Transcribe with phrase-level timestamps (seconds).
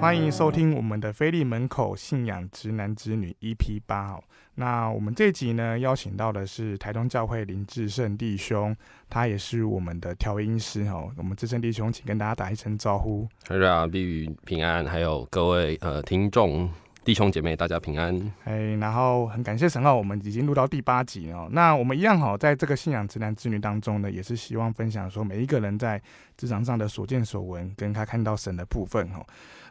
[0.00, 4.22] 欢迎收听我们的菲利门口信仰直男直女 EP 八哦。
[4.56, 8.76] 那我们这集呢，邀请到的是台东教会林志胜弟兄，
[9.08, 11.10] 他也是我们的调音师哦。
[11.16, 13.26] 我们志胜弟兄，请跟大家打一声招呼。
[13.48, 16.68] 大家必于平安，还有各位呃听众。
[17.04, 18.32] 弟兄姐妹，大家平安。
[18.44, 21.46] 哎，然后很感谢神哦，我们已经录到第八集哦。
[21.52, 26.00] 那我们一样哈，在这个信仰直男之女当中呢，也是希望分享说每一个人在
[26.38, 29.22] 职场上的所见所闻，跟他看到神的部分哈。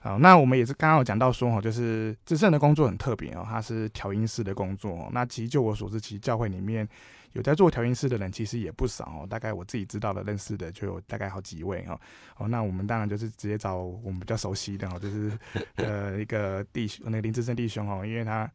[0.01, 5.09] 好，那我们也是刚刚有讲到说哈，就是至胜的工作很特别哦，他是调音师的工作。
[5.11, 6.88] 那其实就我所知，其实教会里面。
[7.33, 11.99] 有在做调音师的人其实也不少哦，大概我自己知道的、认识的就有大概好几位哈。
[12.37, 15.38] 哦，那我们当然就是直接找我们比较熟悉的哦，就是
[15.75, 18.49] 呃一个弟兄，那个林志胜弟兄哦，因为他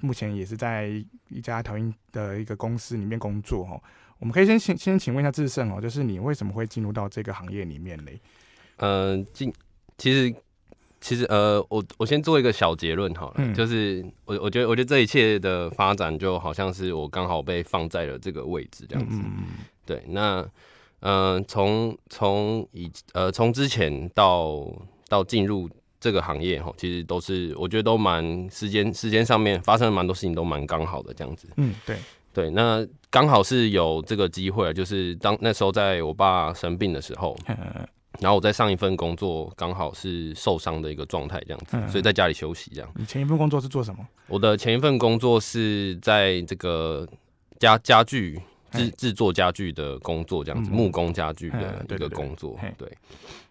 [0.00, 0.88] 目前也是在
[1.28, 3.80] 一家调音的一个公司里面工作哈。
[4.18, 8.20] 我们可以先请先请问一下志胜哦，就是你为什么会进入到这个行业里面嘞？
[8.76, 9.52] 嗯、进
[9.98, 10.34] 其实。
[11.00, 19.18] 其实呃，我我先做一个小结论好了，嗯、就是我我觉得我觉得这一切的发展就好像是我刚好被放在了这个位置这样子。
[19.86, 20.46] 对，那
[21.00, 24.70] 呃，从从以呃从之前到
[25.08, 31.48] 到进入这个行业哈，其实都是我觉得都蛮时间时间上面发生了蛮多事情都蛮刚好的这样子。
[31.56, 31.96] 嗯，对
[32.34, 37.34] 对，那刚好是有这个机会，就是当那时候在我爸生病的时候。
[37.48, 37.56] 嗯
[38.20, 42.90] 然后我在上一份工作刚好是受伤的一个状态，这样子，嗯、所以在家里休息这样。
[42.96, 44.06] 你前一份工作是做什么？
[44.28, 47.08] 我的前一份工作是在这个
[47.58, 48.38] 家家具
[48.72, 52.56] 制制作家具的工作，这样子，嗯、木工家具的一个工作。
[52.60, 52.98] 对，对，对，对。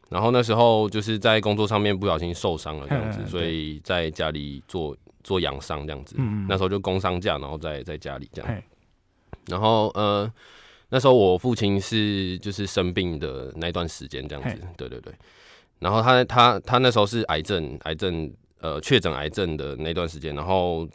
[0.07, 6.15] 然后那时候就是在工作上面不小心受伤了，这样子，所以在家里做做养伤这样子。
[6.19, 8.63] 嗯、那时候就工伤假，然后在在家里这样。
[9.47, 10.31] 然后呃。
[10.89, 15.13] 那时候我父亲是就是生病的那段时间这样子，对对对。
[15.79, 18.29] 然后他他他那时候是癌症，癌症
[18.59, 20.35] 呃确诊癌症的那段时间。
[20.35, 20.89] 然后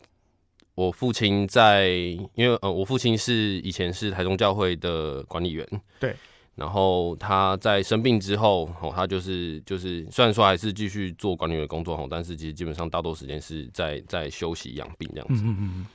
[0.74, 1.90] 我父亲在，
[2.34, 5.66] 因为呃我父亲是以前是台中教会的管理员，
[5.98, 6.14] 对。
[6.56, 15.42] 然后他在生病之后，哦，他就是就是虽然说还是继续做管理员的工作，哦，但是其实基本上大多时间是在在休息养病这样子。
[15.44, 15.86] 嗯嗯。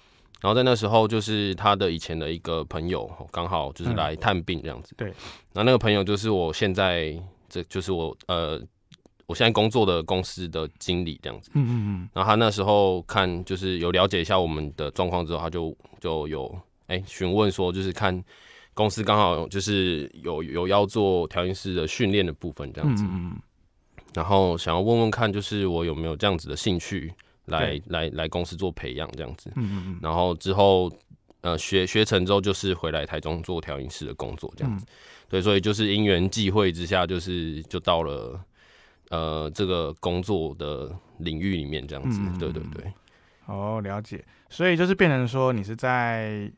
[0.41, 4.93] 然后在那时候，就是他的以前的一个朋友，刚好就是来探病这样子。
[4.93, 5.07] 嗯、对。
[5.07, 7.13] 然后那个朋友就是我现在，
[7.49, 8.57] 这就是我呃，
[9.25, 11.51] 我现在工作的公司的经理这样子。
[11.55, 12.09] 嗯嗯嗯。
[12.13, 16.57] 然后他那时候看，就是有了解一下我们的状况之后，他就就有
[16.87, 18.23] 哎询问说，就是看
[18.73, 23.03] 公司刚好就是有有要做调音师的训练的部分这样子。
[23.03, 23.41] 嗯嗯。
[24.13, 27.13] 然后想要问问看，就是我有没有这样子的兴趣。
[27.49, 30.91] 来对来来公司做培养这样子，嗯嗯嗯，然后之后
[31.41, 34.93] 呃学学成之后就是回来台中做调音师的工作这样子，嗯、
[35.29, 38.39] 对，所以就是因缘际会之下，就是就到了
[39.09, 42.91] 呃这个工作的领域里面这样子，嗯、对对对。
[43.45, 46.51] 哦，了解，所以就是变成说你是在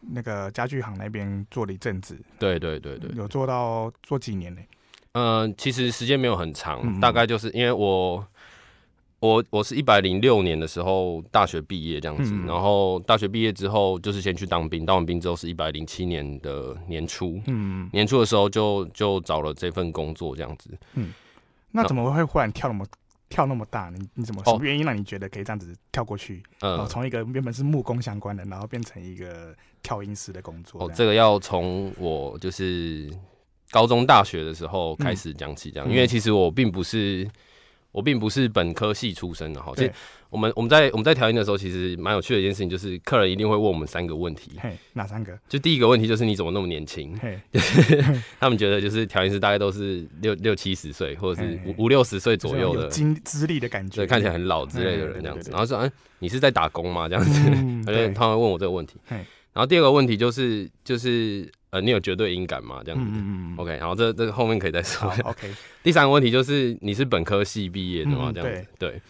[0.00, 4.60] 那个家具行那边做了一阵子，对对对对，有做到做几年呢？
[5.12, 8.26] 嗯、呃，其实时间没有很长，大概就是因为我。
[9.18, 21.14] 我我是一百零六年的时候大学毕业这样子，嗯、然后大学毕业之后就是先去当兵，当完兵之后是一百零七年的年初，嗯，年初的时候就就找了这份工作这样子，嗯，
[21.70, 22.84] 那怎么会忽然跳那么
[23.30, 23.88] 跳那么大？
[23.88, 26.42] 呢你怎么什么原因让你觉得可以这样子跳过去？
[26.60, 30.84] 嗯，从一个原本是木工相关的，然后变成一个跳音师的工作？
[30.84, 33.10] 哦，这个要从我就是
[33.70, 37.26] 高中大学的时候开始讲起，这样，嗯、因为其实我并不是。
[37.96, 39.90] 我并不是本科系出身的哈，其实
[40.28, 44.50] 我们我们在我们在调音的时候，其实蛮有趣的一件事情，就是客人一定会问我们三个问题。
[44.60, 45.32] 嘿，哪三个？
[45.48, 47.18] 就第一个问题就是你怎么那么年轻？
[47.18, 47.40] 嘿，
[48.38, 55.50] 他们觉得就是调音师大概都是六六七十岁，或者是五五六十岁左右的经资历的感觉，对，看起来很老之类的人这样子。
[55.50, 57.08] 然后说，哎，你是在打工吗？
[57.08, 57.40] 这样子，
[57.86, 58.96] 他就他们问我这个问题。
[59.08, 61.50] 然后第二个问题就是就是。
[61.76, 62.80] 呃，你有绝对音感吗？
[62.84, 65.12] 这样子，嗯，OK，然后这这个后面可以再说。
[65.24, 65.50] OK，
[65.84, 68.32] 第三个问题就是你是本科系毕业的吗？
[68.34, 69.00] 这样子，对。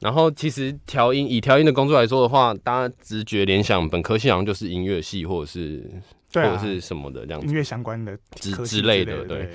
[0.00, 5.88] 然后其实调音以调音的工作来说的话，大家直觉联想本科系好像就是音乐系或者是
[6.34, 9.48] 或者是什么的这样子，音乐相关的之之类的，对。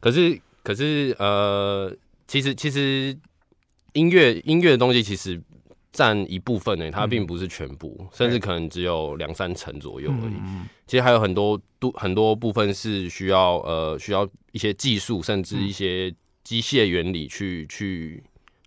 [0.00, 1.94] 可是可是呃，
[2.28, 3.16] 其实其实
[3.94, 5.40] 音乐音乐的东西其实。
[5.94, 10.34] 占一部分呢，它并不是全部，嗯、甚至可能只有两三成左右而已。
[10.40, 16.12] 嗯、其实还有很多多很多部分是需要呃需要一些技术，甚至一些
[16.42, 18.20] 机械原理去去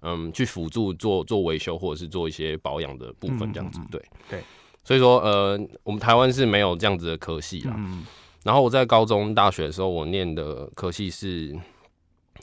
[0.03, 3.81] 嗯去辅助做做维修或者是做一些保养的部分这样子。
[3.91, 4.44] 对、嗯、对，
[4.85, 7.75] 所以说呃我们台湾是没有这样子的科系啦。
[7.77, 8.06] 嗯、
[8.44, 11.53] 然后我在高中大学的时候，我念的科系是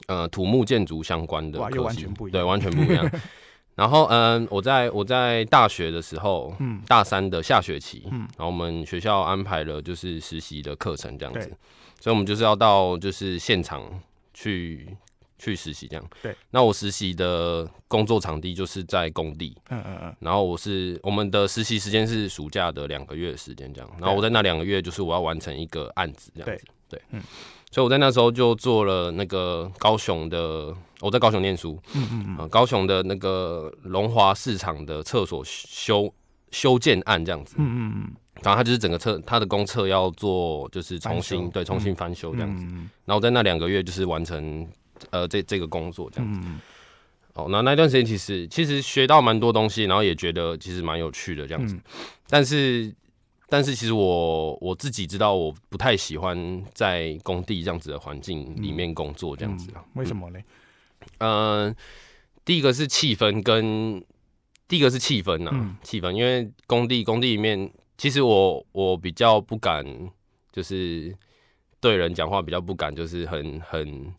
[0.08, 3.10] 呃土木建筑相关的，哇，又完全不一样，对，完全不一样。
[3.74, 11.48] 然后嗯，我在我在大学的时候，嗯，大三的下学期，嗯，然后我们学校安排了就是实习的课程这样子，
[12.00, 13.82] 所以我们就是要到就是现场
[14.32, 14.96] 去。
[15.36, 16.34] 去实习这样，对。
[16.52, 20.16] 那我实习的工作场地就是在工地，嗯嗯嗯。
[20.20, 27.02] 然后我是我们的实习时间是暑假的两个月的时间这样，然后我在那两个月就是我要完成一个案子这样子，对，对。
[27.10, 27.22] 嗯。
[27.74, 36.14] 所以我在那时候就做了那个高雄的，我在高雄念书，嗯嗯嗯，高雄的那个龙华市场的厕所修
[36.52, 38.12] 修建案这样子，嗯嗯嗯。
[38.42, 42.64] 然后他就是整个厕，他的公厕要做就是重新对重新翻修这样子，
[43.06, 44.64] 然后在那两个月就是完成。
[45.10, 46.60] 呃，这这个工作这样子，嗯、
[47.34, 51.82] 哦，那那段时间其实其实学到蛮多东西，然后也觉得其实蛮有趣的这样子，嗯、
[52.28, 52.94] 但是
[53.48, 60.40] 但是其实我我自己知道我不太喜欢在工地这样子的环境里面工作这样子、嗯嗯、为什么呢？
[61.18, 61.76] 嗯、呃，
[62.44, 64.02] 第一个是气氛跟
[64.66, 69.84] 第一个是气氛呐、啊，气、嗯、氛，因为工地工地里面，其实我我比较不敢，
[70.52, 71.14] 就是
[71.80, 74.14] 对人讲话比较不敢，就是很很。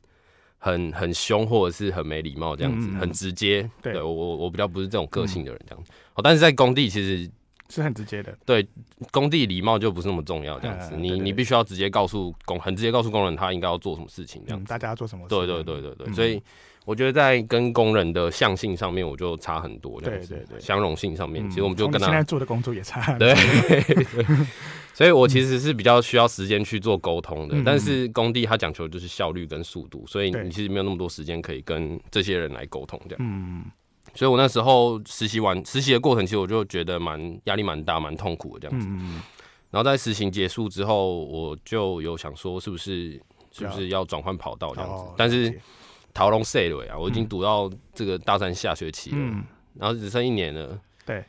[0.57, 3.69] 很很凶，或者是很没礼貌这样子，嗯、很直接。
[3.83, 5.91] 对，对我我比较不是这种个性的人这样子。
[6.15, 7.29] 哦、嗯，但是在工地其实
[7.69, 8.37] 是很直接的。
[8.45, 8.67] 对，
[9.11, 10.91] 工地礼貌就不是那么重要这样子。
[10.93, 14.65] 嗯、你你必须要直接告诉工，很直接告诉工人他应该要做什么事情这样子。
[14.65, 15.29] 嗯、大家要做什么事？
[15.29, 16.07] 对对对对对。
[16.07, 16.41] 嗯、所以
[16.85, 20.29] 我觉得在跟工人的相性上面，我就差很多这样子。
[20.29, 20.59] 对对对。
[20.59, 23.27] 相容性上面，嗯、其实我们就跟他现在做的工作也差很多。
[23.27, 23.33] 对。
[24.03, 24.47] 对
[24.93, 27.55] 所以，我其实是比较需要时间去做沟通的。
[27.57, 33.17] 嗯、但是工地它讲求就是效率跟速度，所以你其实没有那么多时间可以跟这些人来沟通这样。
[33.19, 33.65] 嗯。
[34.15, 38.87] 所以我那时候实习完实习的过程，其实我就觉得蛮压力蛮大、蛮痛苦的这样子。
[38.89, 39.21] 嗯。
[39.71, 43.21] 然后在实习结束之后，我就有想说，是不是
[43.51, 45.03] 是不是要转换跑道这样子？
[45.03, 45.53] 哦、但是
[46.13, 49.43] 桃龙 say 我已经读到这个大三下学期了，嗯、
[49.75, 50.79] 然后只剩一年了。
[51.05, 51.23] 对。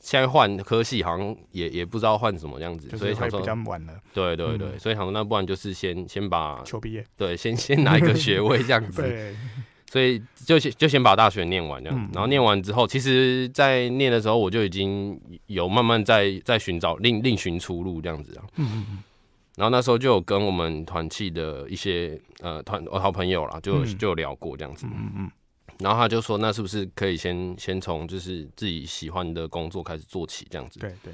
[0.00, 3.94] 现在换科系好像也也不知道换什么样子，所以想说比较晚了。
[4.12, 9.00] 对对对，所以想说那不然就是先先把求毕业，对，先先拿一个学位这样子。
[9.06, 9.36] 对，
[9.92, 18.44] 所以就先就先把大学念完这样，然后念完之后，其实，在念的时候我就已经有慢慢在在寻找另另寻出路这样子啊。
[18.56, 19.02] 嗯嗯。
[19.54, 24.86] 然后那时候就有跟我们团契的一些呃团好朋友啦，就就有聊过这样子。
[24.86, 25.30] 嗯嗯。
[25.78, 31.12] 然后他就说：“那是不是可以先先从就是自己喜欢的工作开始做起，这样子？”对对。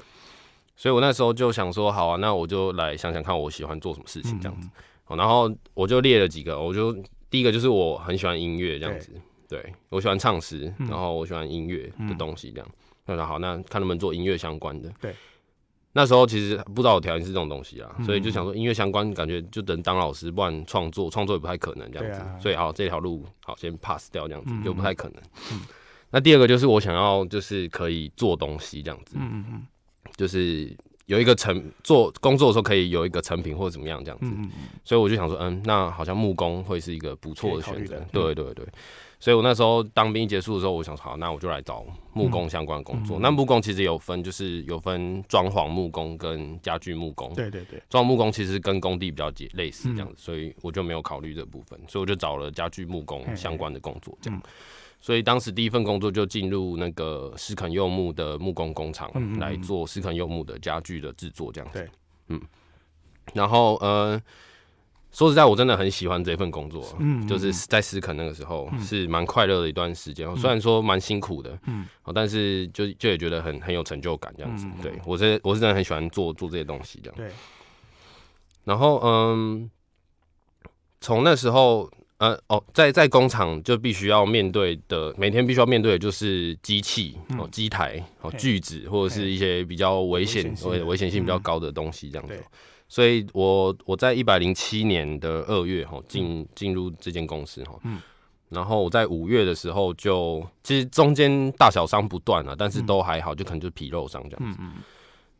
[0.77, 4.69] 所以我那时候就想说：“好啊，那我就来想想看，我喜欢做什么事情这样子。”
[5.17, 6.97] 然后我就列了几个，我就
[7.31, 9.13] 第一个就是我很喜欢音乐这样子，
[9.49, 12.69] 对，我喜欢唱诗，然后我喜欢音乐的东西这样。
[13.07, 14.93] 那说好，那看能不能做音乐相关的。
[15.01, 15.15] 对。
[15.93, 22.43] 那时候其实不知道有条件是这种东西啊，所以就想说音乐相关，感觉就等当老师，不然创作创作也不太可能这样子。
[22.43, 25.23] 所以好，这条路好先 pass 掉这样子，就不太可能。
[26.11, 29.67] 那第二个就是我想要就是可以做东西这样子，嗯嗯
[30.15, 30.77] 就是
[31.09, 34.27] 有一个成做工作的时候可以有一个成品或者怎么样这样子。
[34.85, 37.99] 所以我就想说，嗯，那好像木工会是一个不错的选择。
[38.13, 38.65] 对对对。
[39.19, 43.19] 所以我那时候当兵结束的时候，我想说好，那我就来找木工相关的工作。
[43.19, 47.35] 嗯、那木工其实有分，就是有分装潢木工跟家具木工。
[47.35, 54.41] 对对对，装潢木工其实跟工地比较类类似这样子，嗯、所以我就没有考虑这部分，所以我就找了家具木工相关的工作这样。
[55.01, 61.91] 所以当时第一份工作就进入那个石肯柚木的木工工厂来做石肯柚木的家具的制作这样子。
[62.29, 62.41] 嗯，
[63.35, 64.21] 然后呃。
[65.11, 74.67] 说实在，我真的很喜欢这份工作，嗯，就是在斯肯那个时候是蛮快乐的一段时间，虽然说蛮辛苦的，嗯，但是就就也觉得很很有成就感这样子。
[74.83, 77.17] 对，我是我是真的很喜欢做做这些东西这样。
[77.17, 77.33] 对。
[78.65, 79.71] 然后嗯，
[81.01, 92.45] 从那时候呃哦，在在工厂就必须要面对的，每天必须要面对的就是机器哦、机台哦、锯子或者是一些比较危险、危危险性比较高的东西这样子。
[92.89, 98.01] 所以我我在一百零七年的二月哈进进入这间公司哈，嗯，
[98.49, 104.83] 然后我在五月的时候就其实中间大小伤不断了，但是都还好，就可能就是皮肉伤这样子，嗯嗯，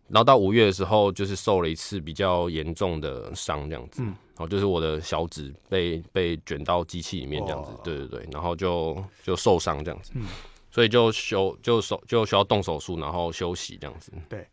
[0.09, 10.27] 然后到五月的时候就是受了一次比较严重的伤这样子，嗯，然后就是我的小指被被卷到机器里面这样子，对对对，然后就就受伤这样子，嗯，
[10.71, 14.47] 所以就休就手就需要动手术，然后休息这样子，对，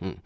[0.00, 0.16] 嗯。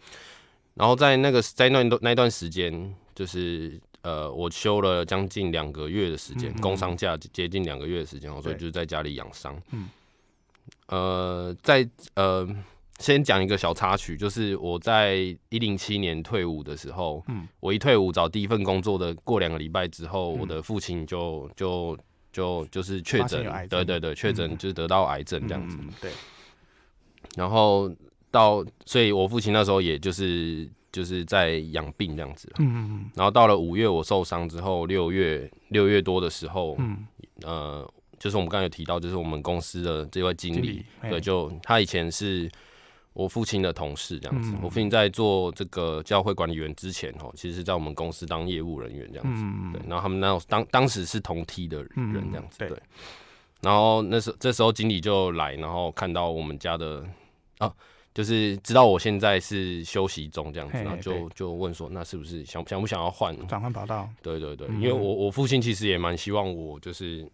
[0.75, 9.59] 然后在那个在那段那段时间，就是呃，我休了将近两个月的时间，工伤假接近两个月的时间，所以就在家里养伤。
[9.71, 9.89] 嗯，
[10.85, 12.47] 呃，在呃，
[12.99, 15.15] 先讲一个小插曲，就是我在
[15.47, 21.97] 一零七年退伍的时候，嗯，我一退伍找第一份工作的过两个礼拜之后，我的父亲就就
[22.33, 25.77] 就就是确诊，对对对，确诊就是得到癌症这样子。
[25.79, 26.11] 嗯、对。
[27.37, 27.89] 然后
[28.29, 32.51] 到，所以我父亲那时候也就是就是在养病这样子。
[32.59, 33.11] 嗯嗯嗯。
[33.15, 37.07] 然后到了五月我受伤之后，六月六月多的时候，嗯
[37.43, 42.51] 呃，就是我们刚才有提到，就是我们公司的这位经理，经理对，就他以前是。
[43.13, 49.81] 我父亲的同事这样子，嗯、我父亲在做这个教会管理员之前哦，其实是在我们公司当业务人员这样子，嗯、对。
[49.87, 51.89] 然后他们那当当时是同梯的人
[52.31, 52.77] 这样子，嗯、对。
[53.61, 57.03] 然后那时这时候经理就来，然后看到我们家的
[57.57, 57.73] 啊，
[58.13, 64.07] 就是知道我现在是休息中这样子，然后就就问说，那是不是想想不想要换转换跑道？
[64.21, 67.29] 对对对，嗯、因为我我父亲其实也蛮希望我就是。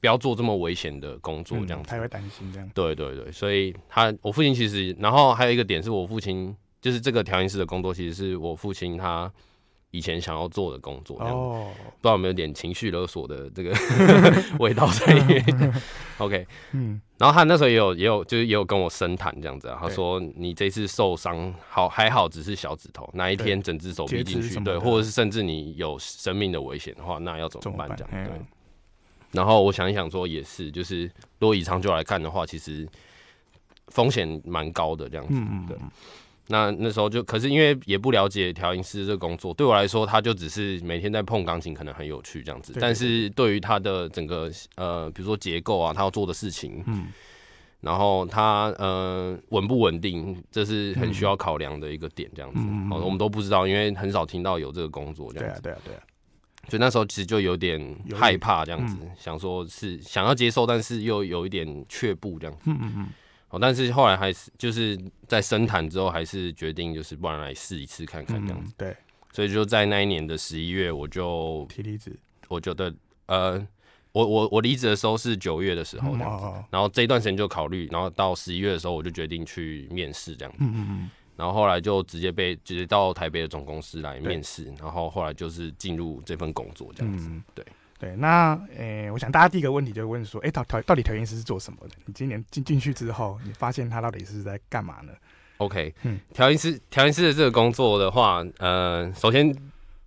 [0.00, 2.68] 不要做这么危险的工作，这样子，他会担心这样。
[2.74, 9.32] 对对对，所以他我父亲其实，然后还有一个点是我父亲，就是这个调音师的工作，其实是我父亲他
[9.92, 11.16] 以前想要做的工作。
[11.20, 13.72] 哦，不知道有没有点情绪勒索的这个
[14.58, 15.74] 味道在里面？
[16.18, 27.88] OK，嗯，然后他那时候也有也有就是也有跟我深谈这样子啊，他说你这次受伤好还好，只是小指头，哪一天整只手臂进去，对，或者是甚至你有生命的危险的话，那要怎么办？
[27.96, 28.40] 这样对。
[29.32, 31.04] 然后我想一想说也是，就是
[31.38, 32.88] 如果以长久来看的话，其实
[33.88, 35.34] 风险蛮高的这样子。
[35.68, 35.76] 对。
[36.48, 42.74] 那那时候就，可是因为也不了解调音师这个工作，对我来说，他就只是每天在碰钢琴，可能很有趣这样子。
[42.80, 47.06] 但是对于他的整个呃，比如说结构啊，他要做的事情，嗯，
[47.80, 52.60] 然后他呃稳不稳定，这是很需要考量的一个点这样子。
[52.60, 52.90] 嗯。
[52.90, 55.62] 我们都不知道，因为很少听到有这个工作这样子。
[55.62, 56.00] 对啊，对啊，对啊。
[56.68, 57.80] 所以那时候其实就有点
[58.14, 62.62] 害怕，这样子，想说是想要接受，但是又有一点却步这样子。
[62.66, 63.08] 嗯嗯嗯。
[63.50, 68.72] 哦，但是后来还是就是在深谈之后，还是决定就是不然来试一次看看这样子。
[68.78, 68.96] 对。
[69.32, 72.14] 所以就在那一年的十一月，我就提离职。
[72.48, 72.94] 我觉得，
[73.26, 73.66] 呃，
[74.12, 80.58] 我我我离职的时候是九月的时候这样子，然后这一段时间就考虑，然后到十一月的时候，我就决定去面试这样子。
[80.60, 81.10] 嗯嗯嗯。
[81.36, 87.26] 然后后来就直接被直接到台北的总公司来面试，然后后来就是进入这份工作这样子。
[87.28, 87.64] 嗯、对
[87.98, 91.94] 对，那诶、欸，我想大家第一个问题就问说，哎、欸，到调到底调音师是做什么的？
[92.04, 95.12] 你今年进进去之后，你发现他到底是在干嘛呢
[95.58, 99.56] ？OK，嗯，调音师调音师的这个工作的话，呃，首先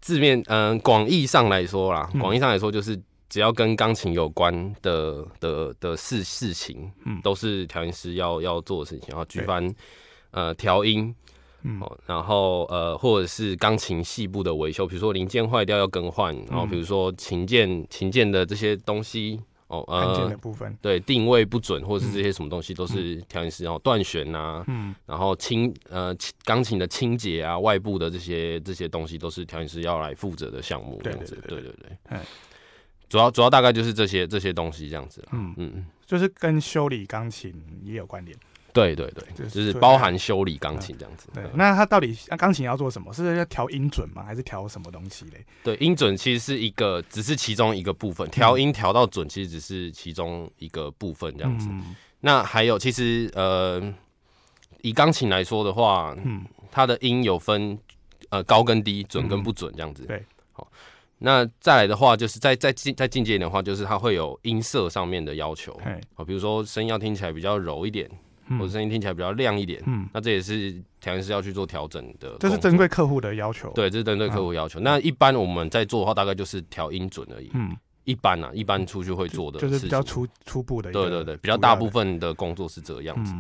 [0.01, 9.73] 字面嗯广义上来说啦，广义上来说就是只要跟钢琴有关的的的事事情，嗯，都是调音师要要做的事情，然后举凡。
[10.35, 11.15] 呃，调音，
[11.63, 26.13] 嗯，然后呃，或者是钢琴细部的维修，比如说零件坏掉要更换，然后比如说琴键琴键的这些东西，哦，按键的部分，对，定位不准或者是这些什么东西都是调音师，然后断弦呐，嗯，然后清呃
[26.43, 32.19] 钢琴的清洁啊，外部的这些这些东西都是调音师要来负责的项目，这样子，对对对，
[33.07, 38.37] 主要主要大概就是这些这些东西这样子，嗯嗯，就是跟修理钢琴也有关联。
[38.75, 41.29] 对对对，就是包含修理钢琴这样子。
[41.33, 43.13] 对，那它到底钢琴要做什么？
[43.13, 44.21] 是要调音准吗？
[44.21, 45.45] 还是调什么东西嘞？
[45.63, 48.29] 对，音准其实是一个，只是其中一个部分。
[48.29, 51.69] 调音调到准，其实只是其中一个部分这样子。
[51.71, 53.81] 嗯、那还有，其实呃，
[54.81, 57.79] 以钢琴来说的话，嗯，它的音有分
[58.27, 60.03] 呃高跟低，准跟不准这样子。
[60.03, 60.69] 嗯、对，好，
[61.19, 65.71] 那再来的话，就是再再进再进阶一点的话，就是它会有音色上面的要求。
[65.73, 68.09] 好嘿，比如说声音要听起来比较柔一点。
[68.59, 72.35] 或者声音听起来比较亮一点，嗯，那这也是调音师要去做调整的。
[72.39, 73.71] 这是针对客户的要求。
[73.73, 74.79] 对，这是针对客户要求。
[74.79, 77.49] 那一般我们在做的话，大概就是调音准而已。
[77.53, 80.91] 嗯，一般啊，一般出去会做的，就是比较初初步的。
[80.91, 83.33] 对对对，比较大部分的工作是这样子。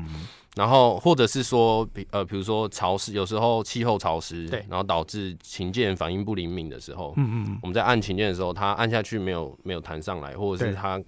[0.55, 11.01] 然后或者是说，比呃，比如说潮湿，有时候气候潮湿，对，然后导致琴键反应不灵敏的时候，嗯嗯，我们在按琴键的时候，它按下去没有没有弹上来，或者是它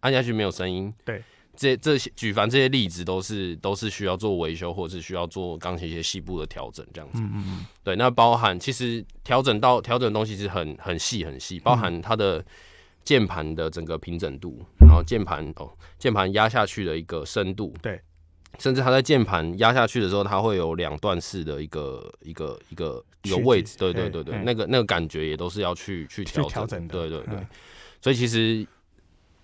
[0.00, 1.22] 按下去没有声音，对。
[1.58, 7.18] 这这些举凡这些例子都是都是需要做维修，或者是需要做钢琴一些细部的调整，这样子。
[7.20, 7.66] 嗯嗯嗯。
[7.82, 12.44] 对，那包含其实调整到调整的东西是很很细很细，包含它的
[13.02, 18.00] 键盘的整个平整度，然后键盘哦键盘压下去的一个深度，对，
[18.60, 27.44] 甚至它在键盘压下去的时候，它会有两段式的一个一个一个一个位置，对对对对，那个那个感觉也都是要去去调整的，对对对。
[28.00, 28.64] 所以其实。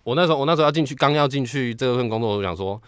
[0.05, 2.81] 我那时候，我那时候要进去，刚要进去这份工作，我想说，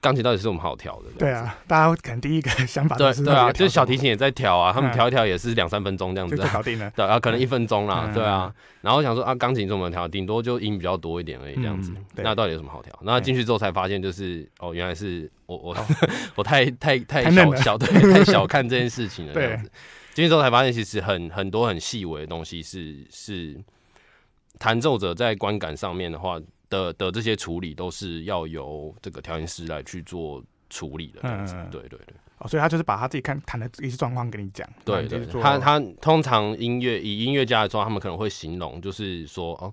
[0.00, 1.06] 钢琴到底是我们好调的？
[1.18, 6.90] 对啊，大家可能第一个想法是对对啊，就是小提琴也在调啊，他们调一调也是两三分钟这样子，搞定了。
[6.94, 8.52] 对啊，可能一分钟啦，对啊。
[8.82, 10.06] 然后想说啊，钢琴怎么调？
[10.06, 11.90] 顶多就音比较多一点而已，这样子。
[12.16, 12.92] 那到底有什么好调？
[13.00, 15.74] 那进去之后才发现，就是哦，原来是我我
[16.36, 19.70] 我太太太小小对，太小看这件事情了， 这样子。
[20.12, 23.58] 进去之后才发现，其实很很多很细微的东西是是。
[24.58, 31.54] 弹奏者在观感上面的话的的这些处理，都是要由这个调音师来去做处理的这样子。
[31.56, 32.14] 嗯、对对对。
[32.38, 34.68] 哦，所以他就是把他自己看弹的一些状况跟你讲。
[34.84, 35.40] 对对，對。
[35.40, 39.72] 他他通常音乐以音乐家来说，他们可能会形容，就是说哦，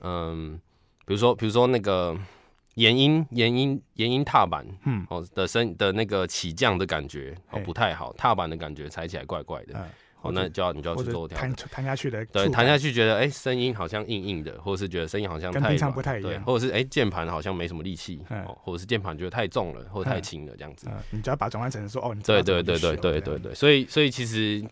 [0.00, 0.60] 嗯，
[1.04, 2.16] 比如说比如说那个
[2.74, 9.74] 延音延音延音踏板，嗯，哦的声的那个起降的感觉哦不太好，踏板的感觉踩起来怪怪的。
[9.76, 9.84] 嗯
[10.26, 20.88] 哦，那就要你就要去做调，弹弹下去的，对，弹下去觉得哎，声音好像硬硬的，或者是觉得声音好像平常不太一样，对，或者是哎，键盘好像没什么力气，哦，或者是键盘觉得太重了，或者太轻了这样子。
[21.10, 24.64] 你就要把转换成说哦，对对对对对对对，所以所以其实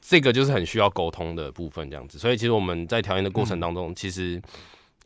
[0.00, 2.18] 这个就是很需要沟通的部分这样子。
[2.18, 4.40] 所以其实我们在调音的过程当中，其实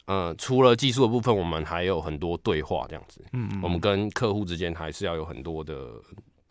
[0.07, 3.21] 呃，除了技术的部分，我们还有很多对话这样子。
[3.33, 5.93] 嗯嗯，我们跟客户之间还是要有很多的。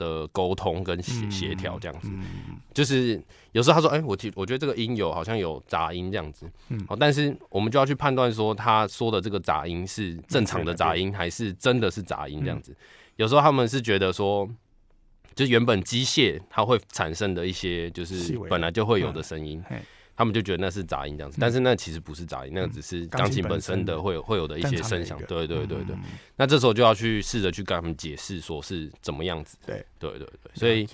[0.01, 2.09] 的沟通跟协协调这样子，
[2.73, 12.75] 就是有时候他说：“哎，我觉我觉得这个音有好像有杂音这样子。”嗯，好，但是我们就要去判断说，他说的这个杂音是正常的杂音，还是真的是杂音这样子。
[13.17, 14.49] 有时候他们是觉得说，
[15.35, 19.63] 就原本机械它会产生的一些，就是本来就会有的声音。
[20.15, 25.17] 他们就觉得那是杂音这样子，但是那其实不是杂音，那个只是钢琴本身的会有会有的一些声响。
[25.27, 25.95] 对对对对，
[26.35, 29.57] 那这时候就要去试着去跟他们解释，说是怎么样子。
[29.65, 30.85] 对对对对，所以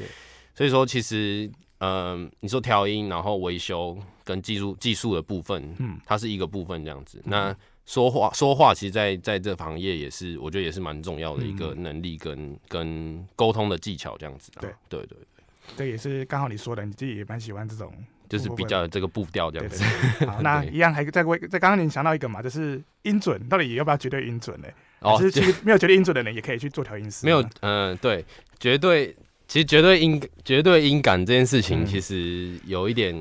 [0.56, 7.22] 所以说其实，嗯，你说调音，然后维修跟技术技术的部分，嗯，它是一个部分这样子。
[7.26, 7.56] 那
[7.86, 14.52] 说话说话，其实在在这行业也是，我觉得也是蛮重要的一个能力跟跟沟通的技巧这样子。
[14.60, 17.94] 对对对对，这也是刚好你说的，你自己也蛮喜欢这种。
[18.30, 19.84] 就是比较这个步调这样子。
[20.26, 24.68] 好， 那一样还再为在刚刚你想到一个嘛，就是音准到底要不要绝对音准呢？
[25.00, 27.26] 哦，其实没有绝对音准的人也可以去做调音师。
[27.26, 28.26] 没有，嗯，对，
[28.60, 29.16] 绝对，
[29.48, 33.16] 其实绝对音绝对音感这件事情，其实有一点，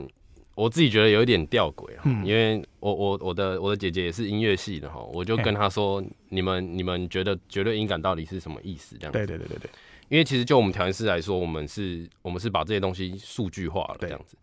[0.54, 8.96] 我自己觉得有一点吊诡哈，因为我我我的我的姐姐也是音乐系的哈，我就跟她说，你们你们觉得绝对音感到底是什么意思？
[8.98, 9.18] 这样子。
[9.18, 9.70] 对对对对对。
[10.08, 14.36] 因为其实就我们调音师来说，我们是我们是把这些东西数据化了这样子。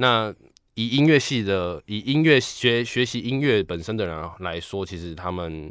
[0.00, 0.34] 那
[0.76, 5.70] 以音乐系的，以音乐学学习音乐本身的人来说，其实他们，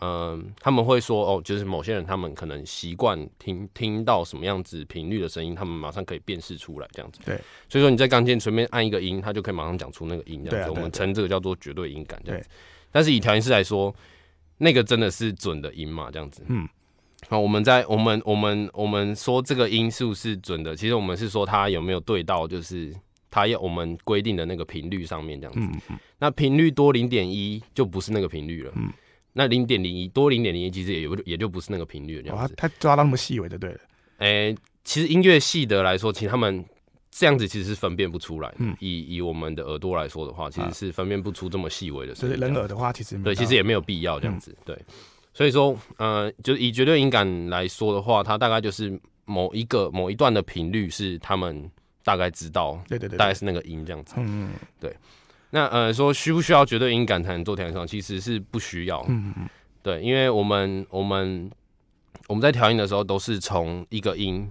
[0.00, 7.20] 嗯、呃，他们会说，哦，就是某些人他们可能习惯听听到什么样子频率的声音，他们马上可以辨识出来这样子。
[7.24, 7.36] 对，
[7.68, 10.70] 所以说你在钢琴随便按一个音，他就可以马上讲出那个音这样子。
[10.72, 12.48] 我们称这个叫做绝对音感这样子。
[12.48, 12.52] 对，
[12.90, 13.94] 但是以调音师来说，
[14.58, 16.10] 那个真的是准的音嘛？
[16.10, 16.42] 这样子。
[16.48, 16.68] 嗯。
[17.28, 20.74] 好，我们在我们我们我们说这个音是不是准的？
[20.74, 22.92] 其实我们是说它有没有对到，就是。
[23.34, 28.70] 它要我们规定的那个频率上面这样子，嗯嗯、那频率多零点一就不是那个频率了。
[28.76, 28.92] 嗯、
[29.32, 32.54] 那零点零一多零点零一其实也有也就不是那个频率了这样子。
[32.56, 33.80] 它抓到那么细微的，对了。
[34.18, 36.64] 哎、欸，其实音乐系的来说，其实他们
[37.10, 38.58] 这样子其实是分辨不出来的。
[38.60, 42.36] 嗯、以以我们的耳朵来说的话，其实是分辨不出这么细微的声音。
[42.36, 44.52] 所以人耳的话，其实对，其实也没有必要这样子。
[44.52, 44.78] 嗯、对，
[45.32, 51.68] 所以说，呃，就以绝对音感来说的话，它大概就是某一个某一段的频率是他们。
[52.04, 54.14] 大概知道，对对对，大概是那个音这样子。
[54.18, 54.94] 嗯嗯，对。
[55.50, 57.86] 那呃，说需不需要绝对音感才能做调音师？
[57.86, 59.04] 其实是不需要。
[59.08, 59.48] 嗯嗯，
[59.82, 61.50] 对，因为我们我们
[62.26, 64.48] 我们在调音的时候都是从一个音。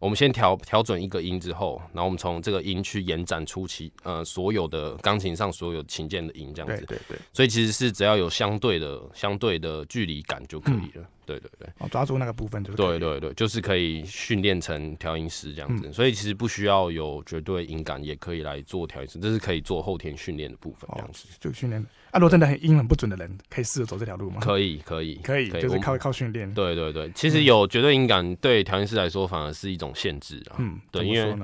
[0.00, 6.86] 我们先调调准一个音之后，然后我们从这个音去延展出其呃所有的钢琴上所有琴键的音这样子。
[6.86, 7.18] 对对对。
[7.34, 11.02] 所以其实是只要有相对的相对的距离感就可以了。
[11.02, 11.68] 嗯、对对对。
[11.78, 12.76] 哦，抓住那个部分就是。
[12.76, 15.88] 对对对，就是可以训练成调音师这样子。
[15.88, 21.28] 嗯、所以其实不需要有绝对音感，也可以来做调音师，这是可以做后天训练的部分这样子。
[21.30, 21.80] 哦、就训练。
[22.10, 24.40] 啊，如果真的很音很不准的人，可以试着走这条路吗？
[24.40, 26.52] 可以，可以，可以，就是靠靠训练。
[26.52, 30.56] 对对对，其实有绝对音感，对调音师来说反而是一种限制啊。
[30.58, 31.36] 嗯，对，因为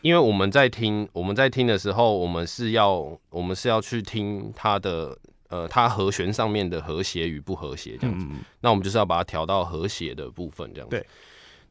[0.00, 5.16] 因为我们在听我们在听的时候，我们是要我们是要去听他的
[5.48, 8.26] 呃，它和弦上面的和谐与不和谐这样子。
[8.60, 10.96] 那我们就是要把它调到和谐的部分这样子。
[10.96, 11.06] 对。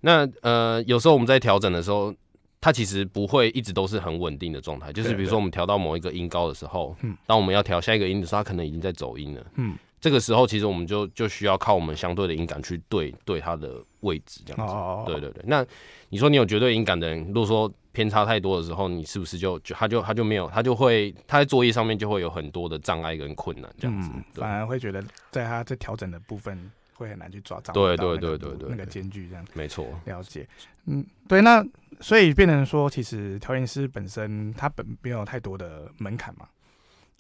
[0.02, 2.14] 那呃，有时候我们在调整的时候。
[2.60, 15.44] 它其实不会一直都是很稳定的状态，就是比如说我们调到某一个音高的时候，嗯，当我们要调下一个音的时候，它可能已经在走音了，嗯，这个时候其实我们就就需要靠我们相对的音感去对对它的位置这样子，哦，对对对。
[15.46, 15.64] 那
[16.10, 26.70] 你说你有绝对音感的人，如果说偏差太多的时候，你是不是就就他就他就没有，他就会他在作业上面就会有很多的障碍跟困难这样子，反而会觉得在他在调整的部分。
[27.00, 30.48] 会很难去抓，对对对对对，那个间距这样，没错，了解，
[30.88, 31.64] 嗯，对，那
[32.02, 36.48] 所以变成说，其实调音师本身他本没有太多的门槛嘛，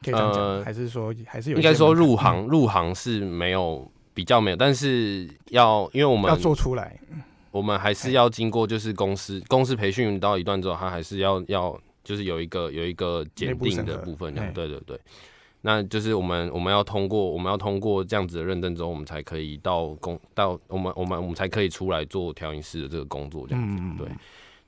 [0.02, 1.58] 可以这样讲，还是说还是有？
[1.58, 7.00] 应该说入行入行是没有比较没有，但是要因为我们要做出来，
[7.58, 15.00] 我们还是要经过就是公司公司培训到一段之后，他还是要要就是有一个有一个检定的部分，对对对。
[15.62, 24.08] 那就是我们我们要通过我们要通过这样子的认证之后，我们才可以到工到我们我们我们才可以出来做调音师的这个工作这样子，嗯、对。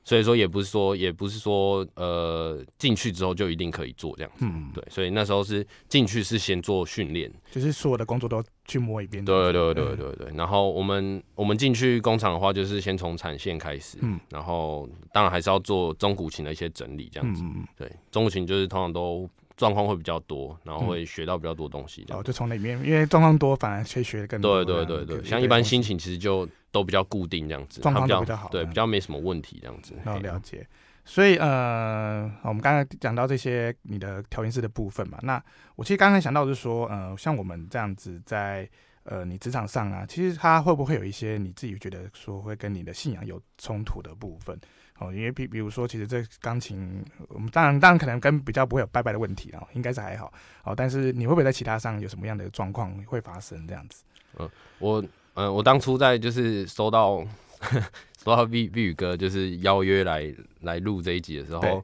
[0.03, 4.83] 所以说也不是说也不是说呃进去之后就一定可以做这样子，嗯，对。
[4.89, 9.23] 所以那时候是进去是先做训练，就是所有的工作都去摸一遍。
[9.23, 10.27] 对对对对对。
[10.35, 17.91] 然后我们我们进去工厂的话，就是先从产线开始，嗯，然后当然还是要做中古琴的一些整理这样子，嗯，对。
[18.11, 19.29] 中古琴就是通常都。
[19.57, 22.05] 状况会比较多，然后会学到比较多东西。
[22.11, 24.63] 哦，就从里面，因为状况多，反而可以学的更多。
[24.63, 29.93] 对对对对，像一般心情其实就都比较固定这样子，状况比较好，对，比较没什么问题这样子。
[30.03, 30.67] 好了解。
[31.05, 35.41] 所以呃，我们刚才讲到这些你的调音师的部分嘛，那
[35.75, 38.69] 我其实刚才想到就是说，呃，像我们这样子在
[39.03, 44.59] 呃你职场上啊，其实他会不会有一些你自己觉得说会跟你的信仰有冲突的部分？
[44.99, 50.31] 哦，因为比比如说，其实这钢琴，我们当然当然可能跟比较不会有拜拜的问题啊，应该是还好。
[50.63, 54.03] 哦，但是你会不会在其他上有什么样的状况会发生这样子？
[54.37, 55.01] 嗯，我
[55.39, 57.25] 嗯，我当初在就是收到
[58.21, 61.83] 收到碧碧宇哥就是邀约来来录这一集的时候，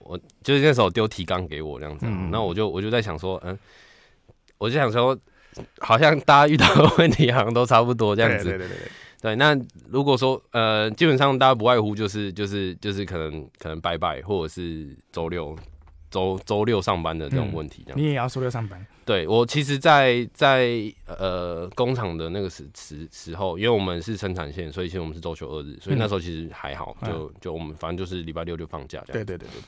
[0.00, 3.58] 我就是那时候丢提纲给我这样子，那、嗯、我就我就在想说，嗯，
[4.58, 5.18] 我就想说，
[5.78, 8.44] 好像大家遇到的问题好像都差不多这样子。
[8.44, 8.88] 对对对对。
[9.22, 9.56] 对，那
[9.88, 15.56] 如果说呃，基本上大家不外乎就是就是就是可能可能拜拜，或者是周六
[16.12, 18.00] 周周六上班的这种问题这样、嗯。
[18.00, 18.86] 你也要周六上班？
[19.04, 20.68] 对，我其实在，在
[21.04, 29.24] 在呃工厂的那个时时时候，因为我们是生产线，所以其实我们是周休二日，所以那时候其实还好，嗯、就就我们反正就是礼拜六就放假这样。
[29.24, 29.60] 对对对对。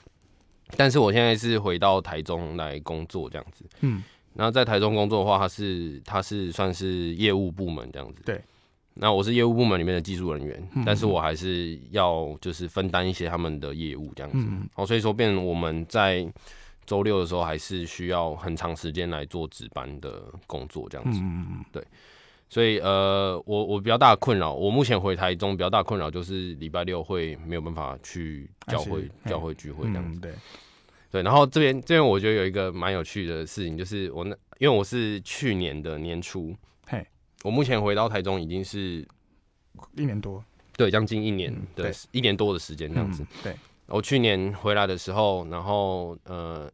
[0.77, 3.65] 但是我现在是回到台中来工作这样子。
[3.81, 4.05] 嗯。
[4.35, 8.23] 然后在台中工作的话，它是它是算是业务部门这样子。
[8.25, 8.41] 对。
[8.97, 16.25] 那我是业务部门里面的技术人员，嗯、但是我还是要就是分担一些他们的业务这样子，嗯、哦，所以说变成我们在
[16.87, 21.83] 周六的时候还是需要很长时间来做值班的工作这样子，嗯、对，
[22.49, 30.33] 所以呃，我我比较大的困扰，我目前回台中比较大的困扰就是礼拜六会没有办法去教会教会聚会这样子，嗯、对，
[31.11, 36.55] 对，然后这边这边我觉得有一个蛮有趣的事情，就是我那因为我是去年的年初。
[37.45, 39.07] 我目前回到台中已经是
[39.97, 40.43] 一年多，
[40.79, 43.23] 对，将近一年的一年多的时间这样子。
[43.23, 43.57] 嗯、对，
[43.89, 46.65] 我去年回来的时候，然后呃，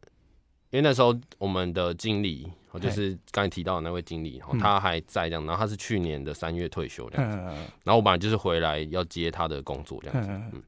[0.69, 7.37] 因为那时候我们的经理，就是刚才提到的那位经理，他还在这样，然后他是去年的三月退休这样子。
[7.83, 10.63] 然后我本来就是回来要接他的工作这样子，嗯，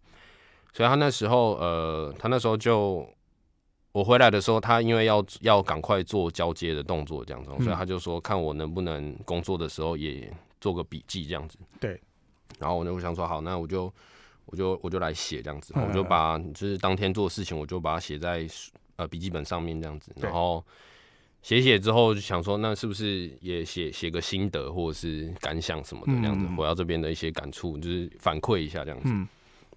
[0.74, 3.10] 所以他那时候呃，他那时候就。
[3.94, 11.58] 我回来的时候，他因为要要赶快做交接的动作，这样子，所以他就说看我能不能工作的时候也做个笔记这样子。
[11.80, 12.02] 对。
[12.60, 13.92] 然后我就想说，好，那我就
[14.46, 18.48] 我就我就来写这样子，我就把就是当天做的事情，我就把它写在
[18.96, 20.12] 呃笔记本上面这样子。
[20.20, 20.64] 然后
[21.44, 29.10] 写写之后就想说，那是不是也写写个心得或者是感想什么的这样子，回到这边的一些感触，就是反馈一下这样子。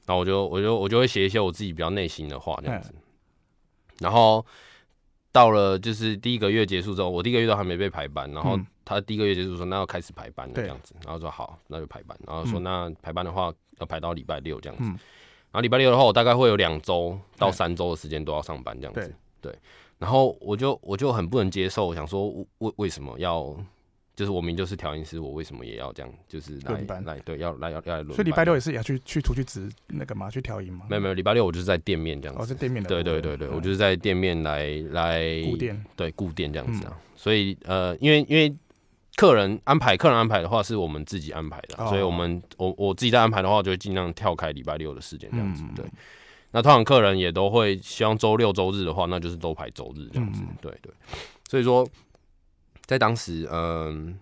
[0.07, 2.95] 然后我就我就我就会写一些我自己比较内心的话这样子。
[4.01, 4.45] 然后
[5.33, 19.55] 到了就是第一个月结束之后，我第一个月都还没被排班，然后他第一个月结束说那要开始排班了这样子，然后说好，那就排班，然后说那排班的话要排到礼拜六这样子，然后礼拜六的话我大概会有两周到三周的时间都要上班这样子，对，
[19.99, 22.29] 然后我就我就很不能接受，我想说
[22.59, 23.57] 为为什么要？
[24.17, 26.11] 就是我明就是调音师，我为什么也要这样？
[26.27, 28.15] 就是来班来对，要来要要来轮。
[28.15, 30.87] 所以礼拜六也是也要去去出去值那个嘛，去调音嘛。
[30.89, 32.43] 没有没有，礼拜六我就是在店面这样子。
[32.43, 32.89] 哦，是店面的。
[32.89, 36.93] 对对对对，嗯、我就是在店面来来顾店，对顾店这样子啊。
[36.97, 38.51] 嗯、所以呃，因为因为
[39.17, 45.63] 客人安排客人安排的话是我们自己安排的，哦、所以我们我我自己在安排的话，就会尽量跳开礼拜六的时间这样子。
[45.63, 45.85] 嗯、对，
[46.53, 50.41] 那通常客人也都会希望周六周日的话，那就是都排周日这样子。
[50.43, 50.91] 嗯、对对，
[51.51, 51.87] 所以说。
[52.87, 54.16] 在当时，嗯，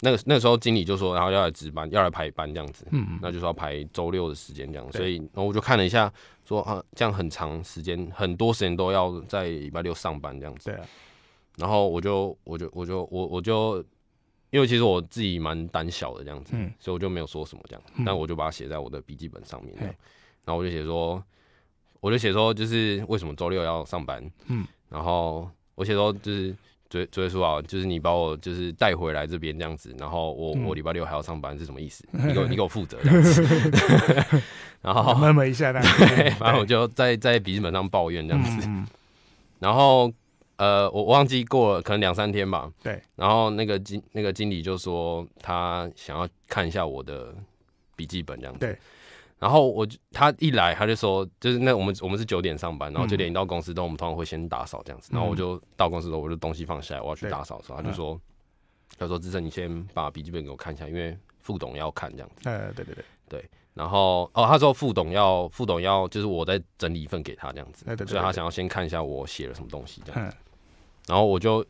[0.00, 6.12] 那个那个时候经理就说，然后要来值班，要来排班这样子，嗯，那就是要排周六的时间这样，所以，然后我就看了一下，
[6.44, 10.78] 说啊，这样很长时间，很多时间都要在礼拜六上班这样子，对，
[11.56, 13.82] 然后我就我就我就我我就，
[14.50, 19.74] 因为其实我自己蛮胆小的这样子，嗯，所以我就没有说什么这样，但我就把它写在我的笔记本上面，
[20.44, 21.22] 然后我就写说，
[22.00, 26.54] 我就写说就是为什么周六要上班，嗯，然后我写说就是。
[26.90, 32.04] 追追说啊，就是你把我就是带回来这边这样子，然后我、嗯、我礼拜六还要上班是什么意思？
[32.10, 33.42] 你给我你给我负责这样子，
[34.82, 35.80] 然后那么一下，对，
[36.40, 38.86] 然后我就在在笔记本上抱怨这样子，嗯、
[39.60, 40.12] 然后
[40.56, 47.32] 呃，我忘记过了，可能两三天吧，对，然后那个经那个经理就说他想要看一下我的
[47.94, 48.76] 笔记本这样子，对。
[49.40, 58.20] 然后我他一来他就说，就是那我们我们是九点上班，然后九点一到公司都我们通常会先打扫这样子，然后我就到公司的我就东西放下来，我要去打扫的时候，他就说，
[58.98, 62.48] 他说志胜你先把笔记本给我看一下，因为副董要看这样子。
[62.48, 63.50] 哎，对对对对。
[63.72, 70.36] 然后哦，他说副董要副董要就是我在整理一份给他这样子，所以他想要先看一下我写了什么东西这样子。
[71.06, 71.64] 然后我就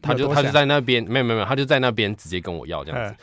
[0.00, 3.16] 他就他就在那边没有没有没有，他就在那边直接跟我要这样子。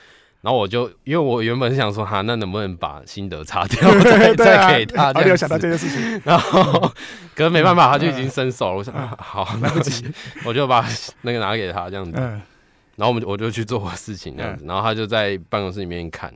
[0.44, 5.14] 然后我就，因为我原本是想说，哈，那能不能把心得擦掉， 再再给他？
[5.14, 6.22] 没有想到这件事情。
[6.26, 6.92] 然后，
[7.34, 8.76] 可是没办法，他就已经伸手了。
[8.76, 10.86] 我想，好，那不行，我就把
[11.22, 12.12] 那个拿给他这样子。
[12.96, 14.66] 然后我们我就去做我事情这样子。
[14.66, 16.30] 然后他就在办公室里面看。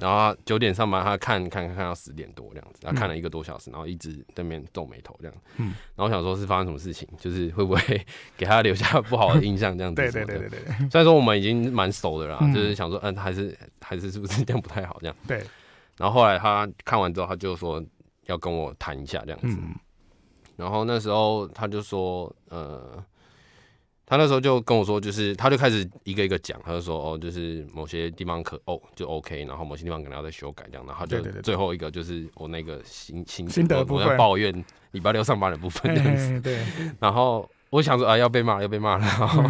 [0.00, 5.34] 然后他九点上班，他看看看到十点多这样子，他看了一个多小时，然后一直在那边皱眉头这样。
[5.56, 5.74] 嗯。
[5.94, 7.08] 然后我想说，是发生什么事情？
[7.18, 10.02] 就是会不会给他留下不好的印象这样子？
[10.02, 10.88] 对对对对对。
[10.90, 15.16] 虽然说我们已经蛮熟的了，就是想说，嗯，还是还是是不是这样不太好这样？
[15.26, 15.42] 对。
[15.96, 17.82] 然后后来他看完之后，他就说
[18.26, 19.58] 要跟我谈一下这样子。
[20.56, 23.04] 然后那时候他就说，呃。
[24.06, 34.52] 他那时候就跟我说，就是他就开始一个一个讲，他就说哦，就是某些地方可哦就 OK，然后某些地方可能要再修改这样，然后他就最后一个就是我那个心心心得部分，我要抱怨
[34.92, 36.38] 礼拜六上班的部分这样子。
[36.44, 36.62] 对。
[37.00, 39.42] 然后我想说啊，要被骂要被骂了，然后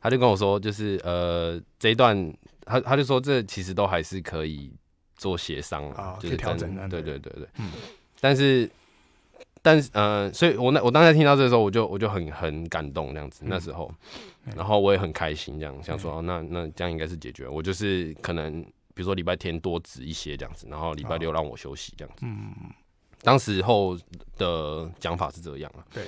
[0.00, 2.32] 他就跟我说，就是呃这一段
[2.66, 4.70] 他他就说这其实都还是可以
[5.16, 6.74] 做协商啊，就是调整。
[6.90, 7.48] 对对对对。
[7.58, 7.70] 嗯。
[8.20, 8.70] 但是。
[9.62, 13.44] 但是，呃，所以我那我当时听到这个时候，我就我就很很感动这样子。
[13.46, 13.88] 那时候，
[14.56, 17.46] 然后我也很开心，这样想说，那那这样应该是解决。
[17.46, 18.60] 我就是可能，
[18.92, 22.26] 比如说礼拜天多值一些这样子，然后礼拜六让我休息这样子。
[22.26, 22.52] 嗯，
[23.22, 23.96] 当时候
[24.36, 25.86] 的讲法是这样啊。
[25.94, 26.02] 对。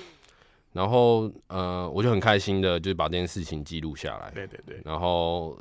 [0.72, 4.32] 然后，呃，我就很开心的，就是把这件事情记录下来。
[4.32, 4.80] 对对对。
[4.84, 5.56] 然后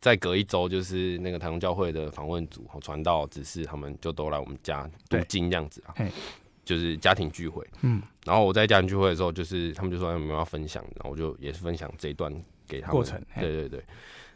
[0.00, 5.94] 再隔一周，就是那个台中教会的访问组传道指示，他们就都来我们家读经这样子啊。
[6.64, 12.32] 就是家庭聚会，嗯，然后我在家庭聚会的时候，就是他们就说有没有要分享，然后我就也是分享这一段
[12.66, 12.96] 给他们。
[12.96, 13.84] 过程，对对对。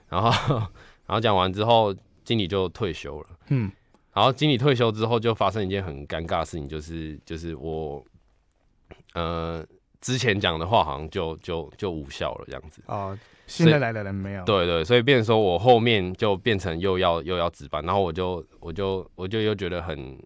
[0.08, 0.30] 然后，
[1.06, 3.70] 然后讲完之后，经理就退休了，嗯，
[4.12, 8.04] 然后经理退休之后，就发生一件很尴尬的事情，就是就是我，
[9.14, 9.64] 呃，
[10.00, 12.82] 之前讲的话好像就就就无效了，这样子。
[12.86, 14.44] 哦，新的来的人没有。
[14.44, 20.18] 对，对对，所以变成说我后面就变成又要又要值班，然后我就我就我就又觉得很。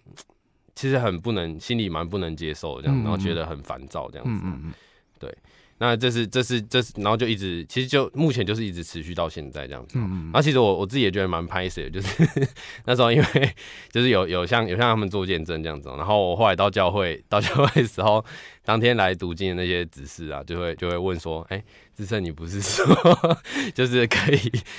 [0.74, 4.72] 其实很不能，心里蛮不能接受这样，然后觉得很烦躁这样子，嗯嗯嗯，
[5.18, 5.36] 对。
[5.78, 9.98] 那这是这是这是，然后就一直，其实就目前就是一直持续到现在这样子。
[9.98, 10.24] 嗯嗯。
[10.26, 12.48] 然后其实我我自己也觉得蛮拍摄的，就是
[12.86, 13.54] 那时候因为
[13.90, 18.24] 就是有有像有像他们做见证这样子，然后我后来到教会到教会的时候，
[18.64, 21.64] 当天来读经的那些指示啊，就会就会问说，哎、欸，
[21.96, 22.86] 志胜你不是说
[23.74, 24.38] 就是可以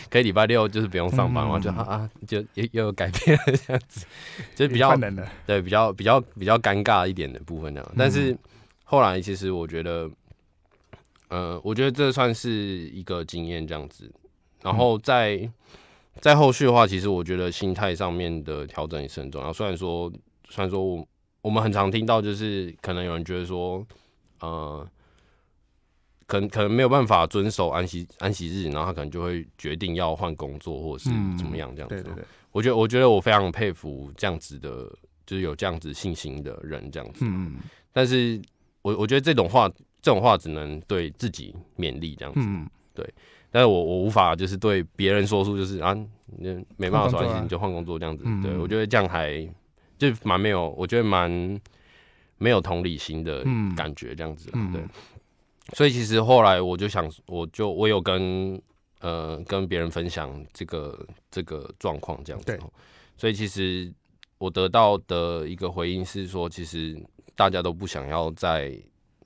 [0.10, 1.60] 可以礼拜六就是不用上班吗？
[1.60, 4.06] 就啊就又又有改变了这样子，
[4.56, 4.96] 就比较
[5.46, 7.92] 对比较比较比较尴尬一点的部分这样。
[7.98, 8.34] 但是
[8.86, 10.10] 后来其实我觉得。
[11.34, 14.08] 呃，我觉得这算是一个经验这样子，
[14.62, 15.52] 然后在、嗯、
[16.22, 19.52] 在后续的话，其实我觉得心态上面的调整也是很重要。
[19.52, 20.14] 虽然说，
[20.48, 21.08] 虽然说我
[21.42, 23.84] 我们很常听到，就是可能有人觉得说，
[24.42, 24.88] 呃，
[26.28, 31.96] 可能可能没有办法遵守安息安息日，然后他可能就会决定要换工作或者是怎么样这样子。
[31.96, 34.86] 嗯、对对对，我觉得我觉得我非常佩服这样子的，
[35.26, 37.26] 就是有这样子信心的人这样子。
[37.26, 37.58] 嗯，
[37.92, 38.40] 但是
[38.84, 39.68] 我我觉得这种话。
[40.04, 43.10] 这种话只能对自己勉励这样子，嗯、对。
[43.50, 45.94] 但是我我无法就是对别人说出就是啊，
[46.26, 48.26] 你没办法说你就换工作这样子。
[48.28, 49.48] 嗯、对，我觉得这样还
[49.98, 51.32] 就蛮没有，我觉得蛮
[52.38, 53.46] 没有同理心的
[53.78, 54.50] 感觉这样子。
[54.54, 54.82] 嗯、对。
[55.74, 58.62] 所以其实后来我就想，我就我有跟
[59.00, 62.60] 呃跟别人分享这个这个状况这样子。
[63.16, 63.90] 所以其实
[64.38, 67.02] 我得到的一个回应是说，其实
[67.38, 68.78] 大家都不想要在。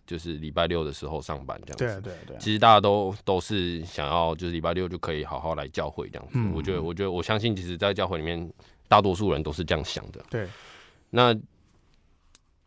[0.07, 2.37] 就是礼拜六的时候上班这样子，对对对。
[2.39, 6.31] 其实大家都都是想要，就是礼拜六就可以好好来教会这样子。
[6.35, 8.49] 嗯、我觉得，我觉得，我相信，其实，在教会里面，
[8.87, 10.23] 大多数人都是这样想的。
[10.29, 10.47] 对。
[11.09, 11.35] 那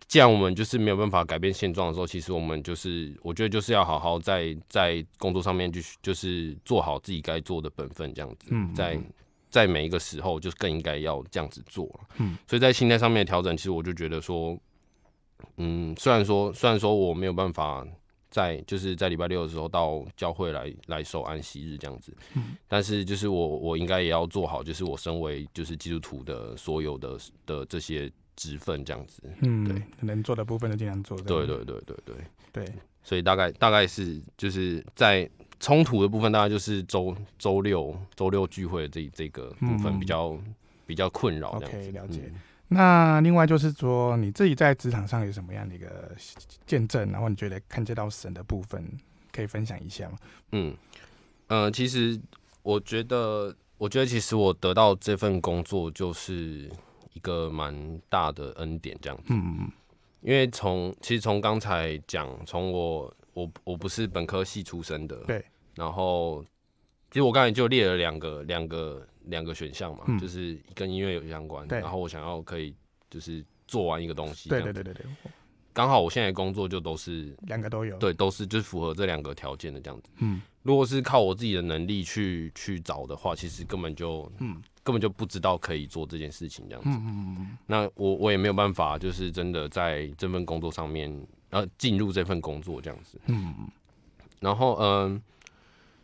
[0.07, 8.49] 既然我们就是没有办法改变现状的时候，其实我们就是，我觉得就是要好好在在工作上面就就是做好自己该做的本分这样子。
[8.51, 8.75] 嗯。
[8.75, 9.01] 在
[9.49, 11.89] 在每一个时候，就更应该要这样子做。
[12.19, 12.37] 嗯。
[12.47, 14.59] 所以在心态上面的调整，其实我就觉得说。
[15.57, 17.87] 嗯，虽然说虽然说我没有办法
[18.31, 32.15] 在就是在礼拜六的时候到教会来来守安息日这样子，嗯，但是就是我我应该也要做好，就是我身为就是基督徒的所有的的这些职分这样子，嗯，对，能做的部分就尽量做，对对对对对。
[32.53, 32.65] 对，
[33.05, 35.29] 所以大概大概是就是在
[35.61, 42.23] 冲突的部分，大概就是周周六周六聚会的这这个部分比较、嗯、比较困扰这样子，okay, 了解。
[42.25, 42.41] 嗯
[42.73, 46.15] 那另外就是说，你自己在职场上有什么样的一个
[46.65, 48.81] 见证，然后你觉得看见到神的部分，
[49.33, 50.17] 可以分享一下吗？
[50.53, 50.77] 嗯，
[51.49, 52.17] 呃，其实
[52.63, 56.71] 我觉得，我觉得其实我得到这份工作就是
[57.13, 59.25] 一个蛮大的恩典，这样子。
[59.31, 59.73] 嗯嗯。
[60.21, 65.45] 因为从其实从刚才讲，从我我我不是本科系出身的，对。
[65.75, 66.45] 然后，
[67.11, 69.05] 其实我刚才就列了两个两个。
[69.31, 72.75] 两个选项嘛，嗯、就是跟音乐有相关，然后我想要可以
[73.09, 75.07] 就是做完一个东西，对对对对对，
[75.73, 80.11] 刚好我现在工作就都是两个都有，对，都是就是符合这两个条件的这样子。
[80.19, 84.61] 嗯，如果是靠我自己的能力去去找的话，其实根本就嗯。
[84.83, 86.89] 根本就不知道可以做这件事情这样子。
[86.89, 91.15] 嗯嗯嗯，那我我也没有办法，就是真的在这份工作上面
[91.51, 93.21] 呃进入这份工作这样子。
[93.27, 93.69] 嗯嗯，
[94.41, 95.23] 然后嗯、呃，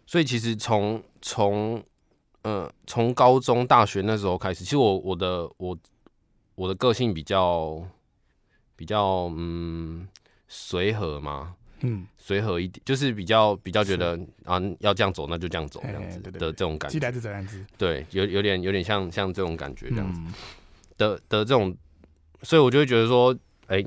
[0.06, 1.82] 所以其实从从
[2.48, 5.76] 嗯，从高中、大学那时候开始，其实我我的我
[6.54, 7.82] 我的个性比较
[8.76, 10.06] 比较嗯
[10.46, 20.20] 随和嘛，嗯，随和一点，就是比较比较觉得啊要这样走，那就这样走这样子的这种感觉，既来之则安之，对，有有点有点像像这种感觉这样子
[20.96, 21.76] 的的这种，
[22.42, 23.84] 所以我就会觉得说，哎，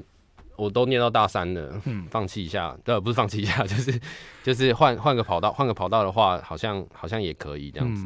[0.58, 4.02] 我都念到大三了，嗯，放弃一下，对，不是放弃一下， 就是
[4.44, 8.06] 就是换换个跑道，换个跑道的话，好像好像也可以这样子。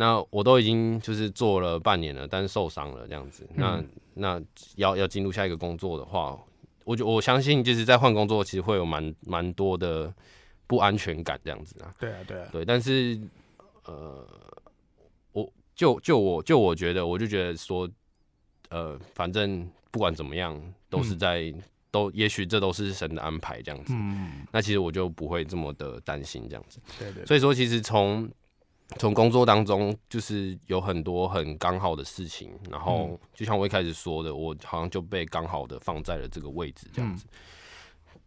[0.00, 3.46] 那我都已经就是做了半年了，但是受伤了这样子。
[3.54, 4.42] 那、嗯、那
[4.76, 6.38] 要要进入下一个工作的话，
[6.84, 10.10] 我就我相信就是在换工作，其实会有蛮蛮多的
[10.66, 11.94] 不安全感这样子啊。
[12.00, 12.64] 对啊，对啊，对。
[12.64, 13.20] 但是
[13.84, 14.26] 呃，
[15.32, 17.86] 我就就我就我觉得，我就觉得说，
[18.70, 20.58] 呃，反正不管怎么样，
[20.88, 23.92] 都是在、嗯、都，也许这都是神的安排这样子。
[23.94, 24.46] 嗯。
[24.50, 26.80] 那其实我就不会这么的担心这样子。
[26.98, 27.26] 对，对对。
[27.26, 28.26] 所以说，其实从
[28.98, 37.24] 从工作当中，就是有很多很刚好的事情，然后就像我一开始说的，我好像就被刚好的放在了这个位置，这样子。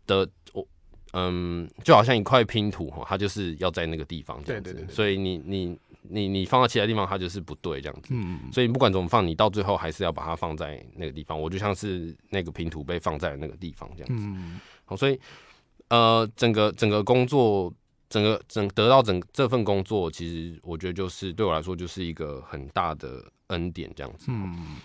[0.08, 0.66] 的我，
[1.12, 15.20] 嗯，就好像一块拼图哈，它就是要在那个地方这样子，对对对，所以你你你你放到其他地方，它就是不对这样子，嗯，所以不管怎么放，你到最后还是要把它放在那个地方，我就像是那个拼图被放在那个地方这样子，嗯，好，所以
[15.90, 17.74] 呃，整个整个工作。
[18.14, 24.28] 整个整得到整这份工作，其实我觉得就是对我来说就是一个很大的恩典，这样子。
[24.28, 24.78] 嗯。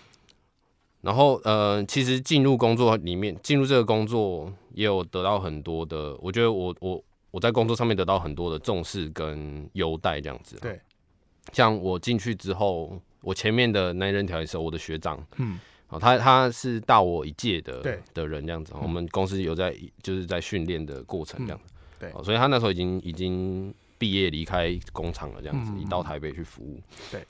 [1.01, 10.57] 然后呃，其实进入工作里面，进入这个工作也有得到很多的，我觉得我我我在工作上面得到很多的重视跟优待，这样子。
[10.59, 10.81] 对。
[11.53, 18.73] 像我进去之后，我前面的那任调酒师，我的学长，嗯，哦，他他是大我一届的对的人，这样子。
[18.81, 21.73] 我们公司有在就是在训练的过程，这样子。
[21.99, 26.81] 对，所以他那时候已经已经毕业离开工厂了，这样子，一、嗯、到台北去服务。
[27.11, 27.25] 对，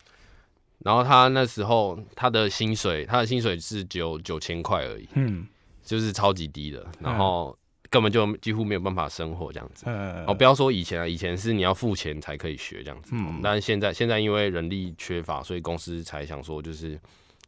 [0.79, 5.47] 然后他那时候他的薪水，他的薪水是只有九千块而已，嗯，
[5.83, 7.57] 就是超级低的，然后
[7.89, 9.85] 根本就几乎没有办法生活这样子。
[9.87, 16.99] 嗯，哦，不要说以前啊，以前是你要付钱才可以学这样子，嗯，但是现在现在因为人力缺乏，所以公司才想说就是。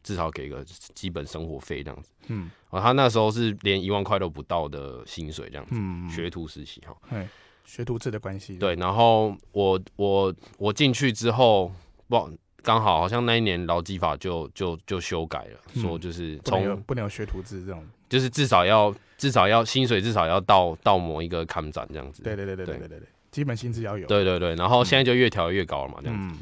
[0.04, 7.28] 至少给个基本生活费这样子，嗯，哦，他那时候是连一万块都不到的薪水这样子，嗯，学徒实习哈，对，
[7.66, 11.72] 学徒制的关系，对，然后我我我进去之后，
[12.08, 12.30] 不，
[12.62, 23.00] 刚好好像那一年劳基法就就就修改了，说就是从不能有学徒制这种，就是至少要至少要薪水至少要到到某一个看展这样子，对对对对对对。
[23.00, 26.36] 对，基本薪资要有，对对对，然后现在就越调越高了嘛这样子。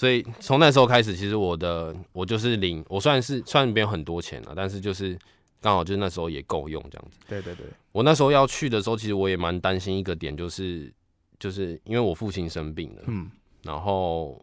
[0.00, 5.14] 所以从那时候开始，其实我的我就是领，我虽然是虽然没有很多钱了，但是就是
[5.60, 7.18] 刚好就是那时候也够用这样子。
[7.28, 10.90] 对对对，我那时候要去的时候，其实我也蛮担心一个点，就是
[11.38, 13.30] 就是因为我父亲生病了，嗯，
[13.62, 14.42] 然后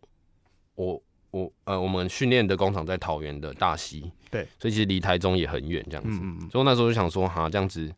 [0.76, 6.20] 我我呃我们训练的工厂在桃园的大溪，对，所以其实离台中也很远这样子。
[6.22, 7.91] 嗯嗯，所以我那时候就想说，哈，这样子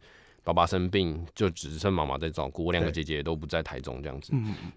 [0.45, 4.31] 爸爸生病就只剩妈妈在照顾，我两个姐姐都不在台中这样子。
[4.31, 4.71] 嗯嗯。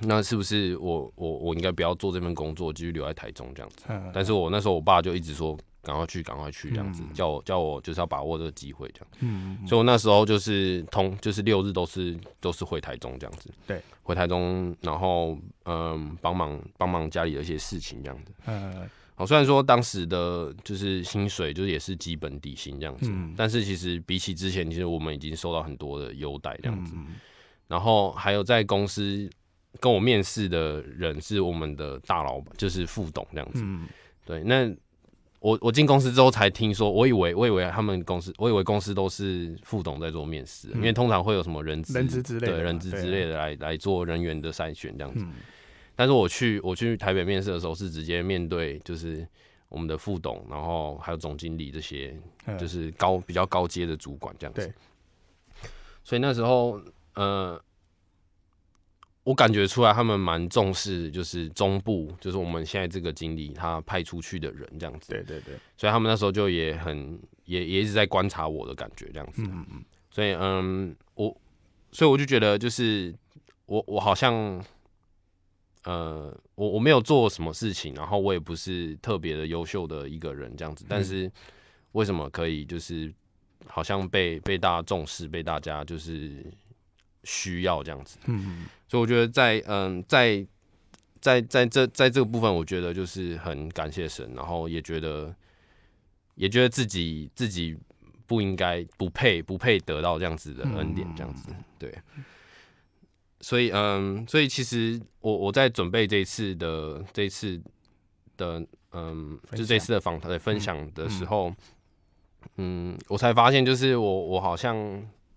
[0.00, 3.84] 那是不是我我我应该不要做这份工作，继续留在台中这样子？
[4.12, 9.08] 但是我那时候我爸就一直说赶快去，赶快去这样子，叫我叫我就是要把握这个机会这样。
[9.20, 13.50] 嗯，所以我那时候就是通就是六日都是都是回台中这样子。
[13.66, 18.32] 对，回台中，然后嗯帮忙帮忙家里的一些事情这样子。
[18.46, 26.94] 嗯，好，虽然说当时的就是薪水就是也是基本底薪这样子，但是其实比起之前，其实我们已经受到很多的优待这样子。
[27.66, 29.28] 然后还有在公司。
[29.80, 33.60] 跟我面试的人是我们的大老板，就是副董这样子。
[33.64, 33.86] 嗯、
[34.24, 34.68] 对，那
[35.40, 45.24] 我我进公司之后才听说，我以为我以为他们公司，我以为公司都是副董在做面试，嗯、因为通常会有什么人资人资之类的，对人资之类的来、啊、来做人员的筛选这样子。
[45.24, 45.34] 嗯、
[45.94, 49.24] 但是我去我去台北面试的时候，是直接面对就是
[49.68, 52.16] 我们的副董，然后还有总经理这些，
[52.58, 54.72] 就是高比较高阶的主管这样子。
[56.02, 56.80] 所以那时候，
[57.14, 57.60] 呃，
[59.28, 65.10] 我感觉出来他们蛮重视，就是中部，就是我们现在这个经理他派出去的人这样子。
[65.10, 65.54] 对对对。
[65.76, 69.42] 所以他们那时候就也很也也一直在观察我的感觉这样子。
[69.42, 69.84] 嗯嗯。
[70.10, 71.36] 所以嗯，我
[71.92, 73.14] 所以我就觉得就是
[73.66, 74.64] 我我好像。
[75.84, 81.30] 呃，我我没有做什么事情，然后我也不是特别的优秀的一个人这样子，但是
[81.92, 83.10] 为什么可以就是
[83.64, 86.44] 好像被被大家重视，被大家就是
[87.24, 88.18] 需要这样子？
[88.26, 90.46] 嗯，所以我觉得在嗯在
[91.20, 95.34] 在在这在这个部分，我觉得就是很感谢神，然后也觉得
[96.34, 97.76] 也觉得自己自己
[98.26, 101.48] 不应该不配不配得到这样子的恩典这样子，
[101.78, 101.92] 对。
[103.40, 107.60] 所以，嗯，所以其实我我在准备这一次的这一次
[108.36, 111.48] 的，嗯，就这次的访谈的分享的时候，
[112.56, 114.76] 嗯，嗯，我才发现，就是我我好像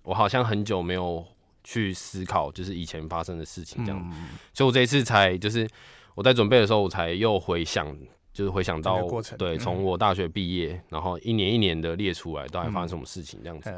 [0.01, 1.23] 我好像很久没有
[1.63, 5.67] 去思考，就是以前发生的事情这样，嗯，所以我这一次才就是
[6.15, 7.97] 我在准备的时候，我才又回想，
[8.33, 9.05] 就是回想到
[9.37, 13.73] 对，从我大学毕业，然后一年一年的列出来，到底发生什么事情这样子，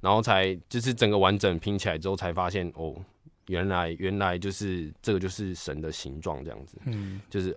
[0.00, 2.94] 然后才就是整个完整拼起来之后，才发现哦。
[3.48, 6.76] 原来，原来就是这个，就是神的形状这样子。
[6.84, 7.56] 嗯，就是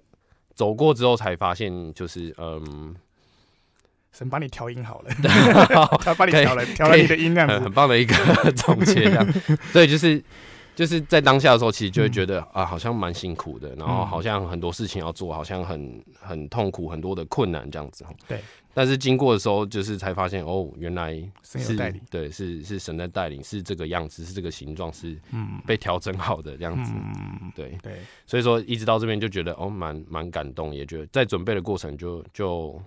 [0.53, 2.95] 走过之后才发现，就是嗯，
[4.12, 5.12] 神帮你调音好了，
[6.01, 8.16] 他帮你调了，调了你的音量， 很棒的一个
[8.53, 9.34] 总结这样。
[9.74, 10.24] 对，就是。
[10.76, 18.05] 就是在当下的时候，其实就会觉得、嗯、啊，好像蛮辛苦的，然后好像很多事情要做，好像很很痛苦，很多的困难这样子。
[18.30, 18.39] 对。
[18.74, 25.20] 但是经过的时候，就是才发现哦，原来是带领，对，是是神在带领，是这个样子，是这个形状，是
[25.66, 26.93] 被调整好的这样子。
[26.95, 27.95] 嗯，对对。
[28.26, 32.82] 所以说一直到这边就觉得哦，蛮蛮感动，也觉得在准备的过程就就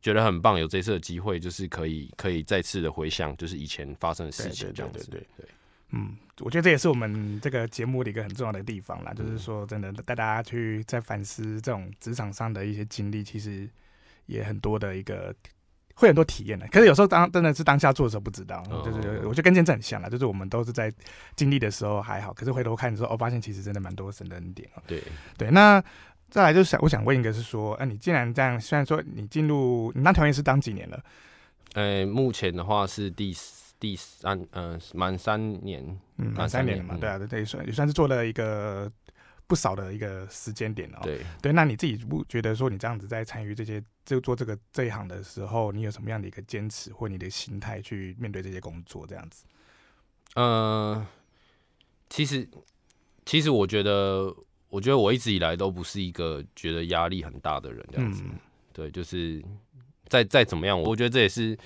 [0.00, 4.98] 觉得很棒，有这次的机会，就是可以可以再次的回想，就是以前发生的事情这样子。
[5.10, 5.48] 对对，对，对，对。
[5.92, 13.68] 嗯，我觉得这也是我们这个节目的一个很重要的地方啦，就是说，真的带大家去在反思这种职场上的一些经历，其实
[14.26, 15.34] 也很多的一个
[15.94, 16.64] 会很多体验的。
[16.68, 20.92] 可是有时候当真的是当下做的时候不知道，就是我觉得跟见证很像啦，就是我们都是在
[21.34, 24.82] 经历的时候还好，可是回头看的时候，我发现其实真的蛮多神的恩典哦。
[24.86, 25.02] 对
[25.36, 25.82] 对，那
[26.30, 31.02] 再来就是想我想问一个，是说，哎，你既然这样，虽然说你进入你当调音师当几年了？
[31.74, 33.36] 呃，目前的话是第。
[33.80, 35.82] 第三，嗯、呃，满三年，
[36.18, 38.92] 嗯，满三年了嘛，对啊，对，也算也算是做了一个
[39.46, 40.98] 不少的一个时间点哦。
[41.02, 49.46] 对对，那你自己不觉得说你这样子在参与这些就做这个这一行的时候，你有什么样的一个坚持或你的心态去面对这些工作这样子？
[50.34, 51.06] 呃，
[52.10, 52.46] 其实
[53.24, 54.30] 其实我觉得，
[54.70, 58.22] 我觉得我一直以来都不是一个觉得压力很大的人，这样子。
[58.24, 58.38] 嗯、
[58.72, 59.44] 对，就是
[60.08, 61.58] 再再怎么样，我觉得这也是。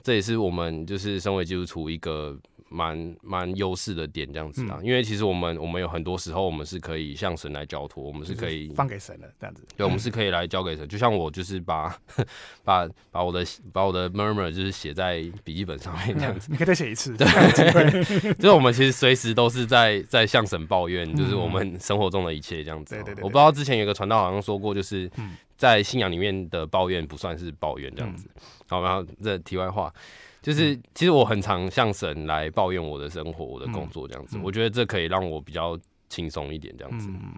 [0.00, 2.38] 这也是我们就是身为基督徒一个
[2.68, 9.62] 蛮蛮优势的点，这样子啊，嗯、因为其实我们我们有很多时候我们是可以向神来交托，我们是可以放给神的这样子。
[9.76, 11.96] 对，我们是 可以来交给神，就像我就是把
[12.64, 16.48] 把把我的把我的 murmur 就是写在笔记本上面这样子。
[16.50, 17.16] 你可以再写一次。
[17.16, 17.26] 对，
[18.34, 22.94] 就是我们其实随时都是在在向神抱怨，就是我们生活中的一切这样子。
[22.94, 23.24] 对对对。
[23.24, 25.10] 我不知道之前有个传道好像说过，就是
[25.56, 28.28] 在信仰里面的抱怨不算是抱怨这样子。
[28.68, 29.92] 好，然后这题外话，
[30.48, 34.38] 就是其实我很常向神来抱怨我的生活、我的工作这样子。
[34.38, 35.78] 嗯、我觉得这可以让我比较
[36.08, 37.06] 轻松一点这样子。
[37.10, 37.34] 嗯、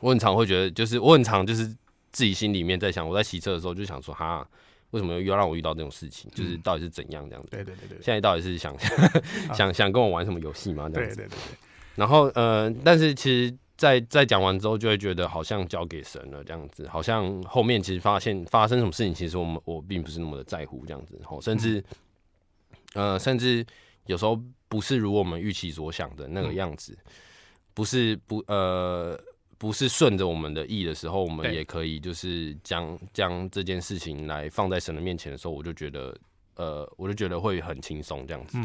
[0.00, 1.66] 我很常会觉得，就是我很常就是
[2.12, 4.46] 自己心里面在想，我在骑车的时候就想说，哈，
[4.92, 6.30] 为什么又要让我遇到这种事情？
[6.32, 7.48] 就是到底是怎样这样子？
[7.50, 7.98] 对对对对。
[8.00, 8.72] 现在到底是想
[9.52, 10.88] 想想跟我玩什么游戏吗？
[10.88, 11.16] 这样子。
[11.16, 11.58] 对对对对。
[11.96, 13.52] 然后呃，但是其实。
[13.76, 21.82] 在在讲完之后，就会觉得好像交给神了这样子，好像后面其实发现发生什么事情，其实我们我并不是那么的在乎这样子，甚至，
[22.94, 23.64] 呃，甚至
[24.06, 26.96] 有时候不是如我们预期所想的那个样子，
[27.74, 29.16] 不是不呃
[29.58, 36.16] 不是顺着我们的意的时候，我们也可以就是将将这件事情来放在神的面前的时候，我就觉得
[36.56, 38.58] 呃我就觉得会很轻松这样子，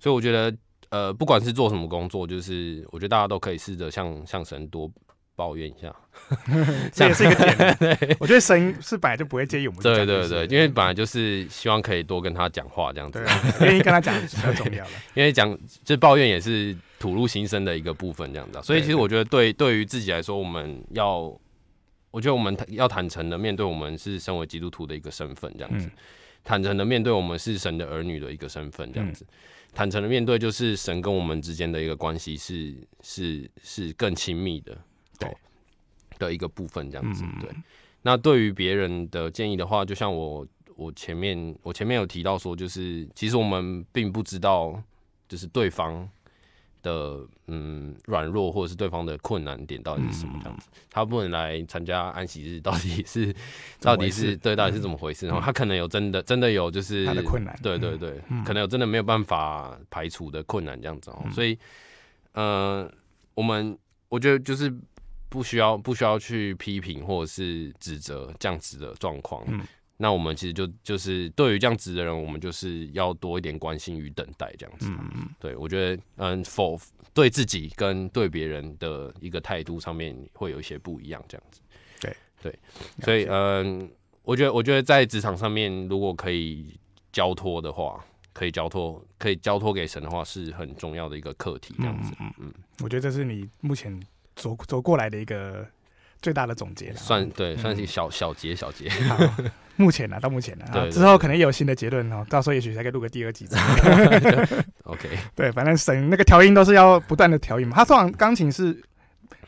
[0.00, 0.56] 所以我觉得。
[0.90, 4.90] 呃，不管是做什么工作，就是我觉得大家都可以试着向向神多
[5.38, 5.94] 抱怨一下，
[6.92, 7.76] 这也是一个点。
[7.78, 9.80] 对，我觉得神是本来就不会介意我们。
[9.80, 13.24] 对对对，因为本来就是希望可以多跟他讲话这样子，
[13.60, 14.90] 愿意跟他讲比较重要了。
[15.14, 18.60] 因为讲就抱怨也是吐露心声的一个部分，这样子。
[18.64, 21.18] 所以其实我觉得对对于自己来说，我们要，
[22.10, 25.88] 我觉得我们要坦诚的面对我们是身为基督徒的一个身份，这样子，
[26.42, 29.24] 坦诚的面对我们是神的儿女的一个身份，这样子。
[29.74, 34.76] 坦诚的面对，就是神跟我们之间的一个关系是是是更亲密的，
[35.18, 35.36] 对。
[36.18, 37.24] 的一个部分，这样子。
[37.40, 37.50] 对，
[38.02, 44.82] 那对于别人的建议的话，就像我我前面我前面有提到说，就是其实我们并不知道，
[45.28, 46.08] 就是对方。
[46.80, 53.34] 的嗯软弱或者是对方的困难点到底是什么这样子，他不能来参加安息日，到底是
[53.80, 55.26] 到底是对到底是怎么回事？
[55.26, 61.24] 然后他可能有真的真的有就是他的困难，对对对，可能有真的没有办法排除的困难这样子哦。
[61.32, 61.58] 所以
[62.32, 62.88] 呃，
[63.34, 63.76] 我们
[64.08, 64.72] 我觉得就是
[65.28, 69.44] 不需要不需要去批评或者是指责这样子的状况。
[70.00, 74.86] 那我们其实就就是对于这样子的人，我们就是要多一点关心与等待这样子。
[74.90, 76.80] 嗯嗯，对我觉得，嗯，否
[77.12, 81.60] 对自己跟对别人的一个态度上面会有一些不一样这样子。
[82.00, 82.58] 对对，
[83.02, 83.90] 所以嗯，
[84.22, 86.78] 我觉得我觉得在职场上面，如果可以
[87.10, 92.14] 交托的话，可以交托可以交托给神的话，是很重要的一个课题这样子。
[92.20, 92.54] 嗯嗯，
[92.84, 94.00] 我觉得这是你目前
[94.38, 95.66] 走走过来的一个
[96.22, 96.96] 最大的总结了。
[96.96, 98.90] 算对，算是小小结小结。
[99.76, 102.24] 目前呢，到目前呢，之后可能也有新的结论哦。
[102.30, 103.46] 到时候也许才可以录个第二集。
[104.84, 107.76] OK，对，反正神那个调音都是要不断的调音嘛。
[107.76, 108.82] 他通常钢琴是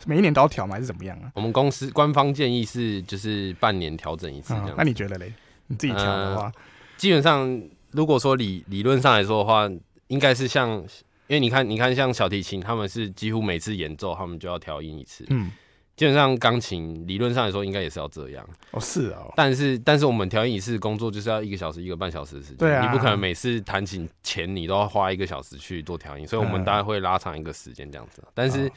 [0.07, 0.75] 每一年都要调吗？
[0.75, 1.33] 还是怎么样啊？
[1.35, 4.75] 我们公司官方建议是就是半年调整一次这样。
[4.77, 5.33] 那你觉得嘞？
[5.67, 6.53] 你自己调的话，
[6.97, 7.61] 基本上
[7.91, 9.69] 如果说理理论上来说的话，
[10.07, 10.85] 应该是像，
[11.31, 15.25] 因为你看，你看像小提琴，他们是几乎每次演奏他们就要调音一次。
[15.31, 15.51] 嗯。
[15.97, 28.25] 基本上钢琴理论上来说应该也是要这样哦，是哦，但是但是我们调音一次工作就是要一个小时一个半小时的时间，对啊，你不可能每次弹琴前你都要花一个小时去做调音，所以我们大概会拉长一个时间这样子。
[28.33, 28.71] 但是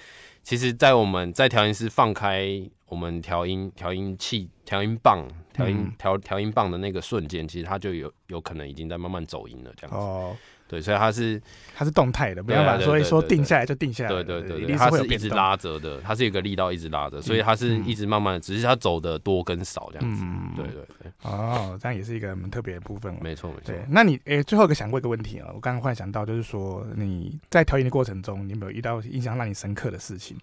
[0.44, 10.04] 其实，在我们在调音师放开我们调音调音器调音棒调音调调音棒的那个瞬间，其实它就有有可能已经在慢慢走音了这样子。
[10.04, 10.36] 哦。
[10.74, 11.40] 对，所以它是
[11.76, 14.10] 它是动态的，没办法，所以说定下来就定下来。
[14.10, 20.26] 对对对对，它是一直拉着的，它是有个力道一直拉着，所以它是一直慢慢的，只是它走的多跟少这样子。
[20.56, 21.12] 对对对。
[21.22, 23.16] 哦，这样也是一个很特别的部分。
[23.22, 23.66] 没错没错。
[23.68, 30.36] 对，那你诶，最后一个想过一个问题啊，我刚刚忽然想到，就是说你在调音的过程中，你有没有遇到印象让你深刻的事情？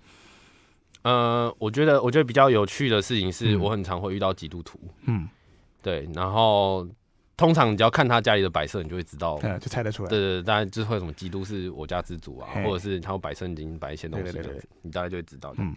[1.03, 4.79] 呃，我觉得我觉得比较有趣的事情是我很常会遇到基督徒。
[5.07, 5.29] 嗯。
[5.83, 6.87] 对，然后。
[7.41, 10.11] 通常你只要看他家里的摆设，你就会知道，嗯，就猜得出来。
[10.11, 14.39] 对对对，大概就会什么基督是我家之主啊，或者是他会摆圣经、摆一些东西，
[14.83, 15.55] 你大概就会知道。
[15.57, 15.75] 嗯，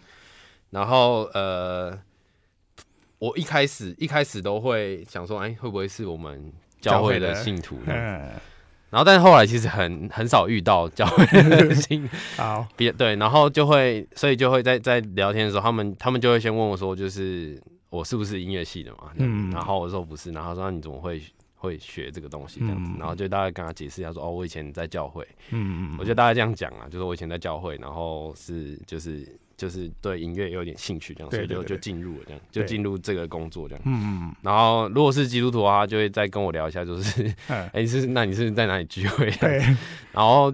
[0.71, 1.97] 然后呃，
[3.17, 6.51] 我一开始一开始都会想说，哎，会不会是我们
[6.81, 7.77] 教会的信徒？
[7.85, 7.93] 呢，
[8.89, 12.17] 然后但是后来其实很很少遇到教会的信徒。
[12.35, 17.57] 好，别对，然后就会，所以就会在在聊天的时候，他们他们就会先问我说，就是
[17.89, 19.13] 我是不是音乐系的嘛？
[19.15, 21.21] 嗯，然后我说不是，然后他说你怎么会？
[21.63, 39.31] 会学这个东西这样子，然后就大概跟他解释一下说，哦，我以前在教会，嗯嗯，我就大概这样讲啊，就是我以前在教会，然后是就是就是对音乐有点兴趣这样，所以就就进入了这样，就进入这个工作这样，嗯嗯，然后如果是基督徒的话，就会再跟我聊一下，就是， 哎，是那你是在哪里聚会？
[39.39, 39.59] 对，
[40.11, 40.53] 然后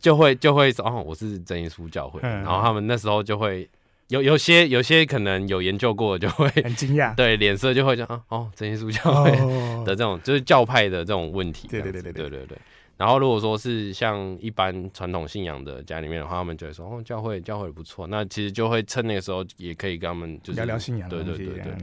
[0.00, 3.68] 就会就会说，哦，我是真耶稣教会，然后他们那时候就会。
[4.10, 9.30] 有有些有些可能有研究过，就会 很惊讶， 对，脸色就会这样啊，哦，真耶稣教会
[9.86, 12.28] 的这种、哦、就是教派的这种问题，对对对对对。
[12.30, 12.58] 对对。
[12.96, 21.74] 然后如果说是像一般传统信仰的家里面的话，他们就会说哦，教会教会不错，那其实就会趁那个时候也可以跟他们就是聊聊信仰，对对对对。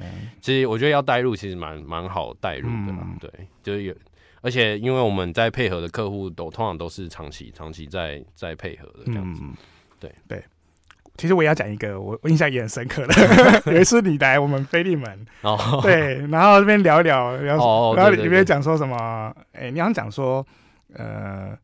[0.41, 3.31] 其实我觉得要带入其实蛮蛮好带入的，嗯、对，
[3.63, 3.95] 就是有，
[4.41, 9.41] 而且因为我们在配合的客户都通常都是长期长期在在配合的这样子，
[9.99, 10.43] 对、嗯、对。
[11.17, 13.61] 其实我也要讲一个，我我印象也很深刻的。
[13.73, 19.35] 有一次你来我们飞利门，哦，对，然后这边聊一聊，然后然后里面讲说什么？
[19.53, 20.45] 哎，你好像讲说，
[20.93, 21.57] 呃，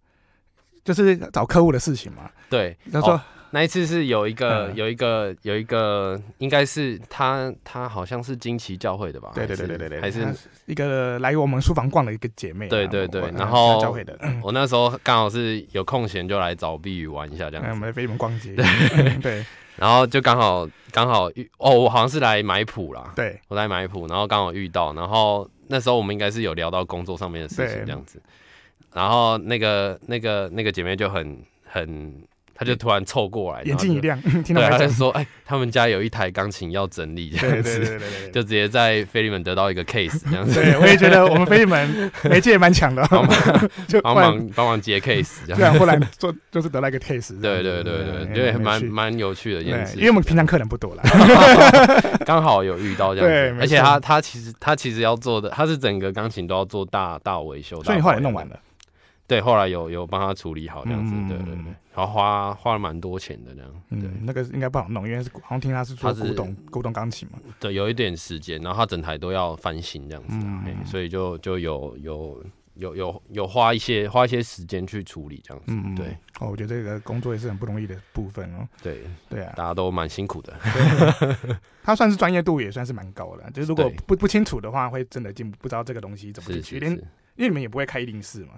[0.83, 2.29] 就是找客户的事情嘛。
[2.49, 3.21] 对，他说。
[3.55, 9.31] 那一次是有一个有一个有一个，应该是他他好像是惊奇教会的吧？
[9.35, 10.25] 对对对对对，还是
[10.65, 12.67] 一个来我们书房逛的一个姐妹。
[12.67, 17.69] 对对对，然后教会的，我那时候刚好是有空闲就来找碧宇玩一下这样子。
[17.69, 18.55] 我们来陪你们逛街。
[19.21, 19.45] 对，
[19.77, 23.13] 然后就刚好刚好遇哦，我好像是来买谱啦。
[23.15, 28.19] 对，我来买谱，然后刚好遇到，然后那时候我们应该是有聊到工作上面的事情这样子。
[28.91, 32.15] 然后那个那个那个姐妹就很很。
[32.55, 37.99] 他就突然凑过来，眼睛一亮， 听到他就说：“哎，他们家有一台钢琴要整理，这样子，
[38.31, 45.57] 就直接在菲利门得到一个 case，这样子。”对，我也觉得我们菲利门媒介也蛮强的， 帮忙 就帮忙帮忙接 case，这样。
[45.59, 47.39] 对啊，后来做就是得到一个 case。
[47.41, 51.03] 对对对对，因为蛮蛮有趣的一件事，因为我们平常客人不多了，
[52.25, 53.61] 刚好有遇到这样子。
[53.61, 58.59] 而且他他其实他其实要做的，他是整个钢琴都要做大大维修，所以你后来弄完了。
[59.33, 72.43] 对，后来有有帮他处理好这样子，嗯、对对对，然后花花了蛮多钱的这样，对，嗯、那个应该不好弄，因为是好像听他是做古董古董钢琴嘛，对，有一点时间，然后他整台都要翻新这样子，嗯，所以就就有有
[72.75, 80.53] 有有有花一些花一些时间去处理这样子，嗯，对，哦，我觉得这个工作也是很不容易的部分哦，对对啊，大家都蛮辛苦的，
[81.81, 86.91] 他算是专业度也算是蛮高的，就是如果不不清楚的话，会真的进不知道这个东西怎么去，连
[87.35, 88.53] 因为你们也不会开一零四嘛。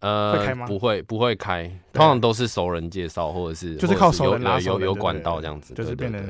[0.00, 0.66] 呃，会开吗？
[0.66, 6.22] 不会，不会开，通常都是熟人介绍，或者是就是靠熟人拉有有有管道这样子，就是变得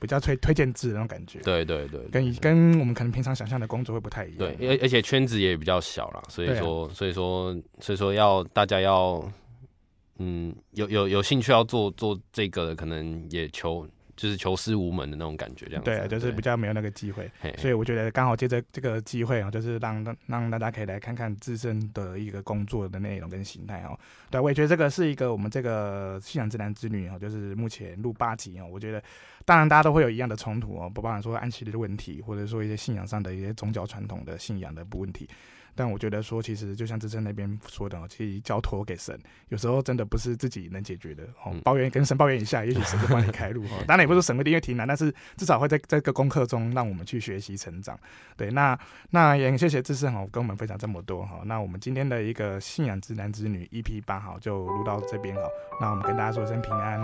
[0.00, 1.38] 比较推推荐制的那种感觉。
[1.40, 4.38] 对对对，跟跟我们可能平常想象的工作会不太一样。
[4.38, 9.22] 对，而而且圈子也比较小啦，所以说所以说所以说要大家要
[10.18, 13.86] 嗯有有有兴趣要做做这个的，可能也求。
[14.16, 15.90] 就是求师无门的那种感觉，这样子。
[15.90, 23.98] 对啊，就是比较没有那个机会，所以我觉得刚好借着这个机会啊，就是让让大家可以来看看自身的一个工作的内容跟形态哦。
[24.30, 28.66] 对，我也觉得这个是一个我们这个信仰之男之女哦，就是目前录八集哦。
[28.70, 29.02] 我觉得
[29.44, 35.28] 当然大家都会有一样的冲突哦，不包含说安息日的问题，或者说一些信仰上的一些宗教传统的信仰的不问题。
[35.74, 39.18] 但我觉得说，其实就像志胜那边说的，其实交托给神，
[39.48, 41.24] 有时候真的不是自己能解决的。
[41.44, 43.64] 哦，抱怨跟神抱怨一下，也许神就帮你开路。
[43.86, 47.98] 当然也不是神会因为挺难，但是至少会在这个功课中让我们去学习成长。
[48.36, 48.78] 对，那
[49.10, 51.40] 那也谢谢志胜哦，跟我们分享这么多哈。
[51.44, 55.42] 那我们今天的一个信仰之男之女 EP 八号就录到这边哈。
[55.80, 57.02] 那我们跟大家说声平安。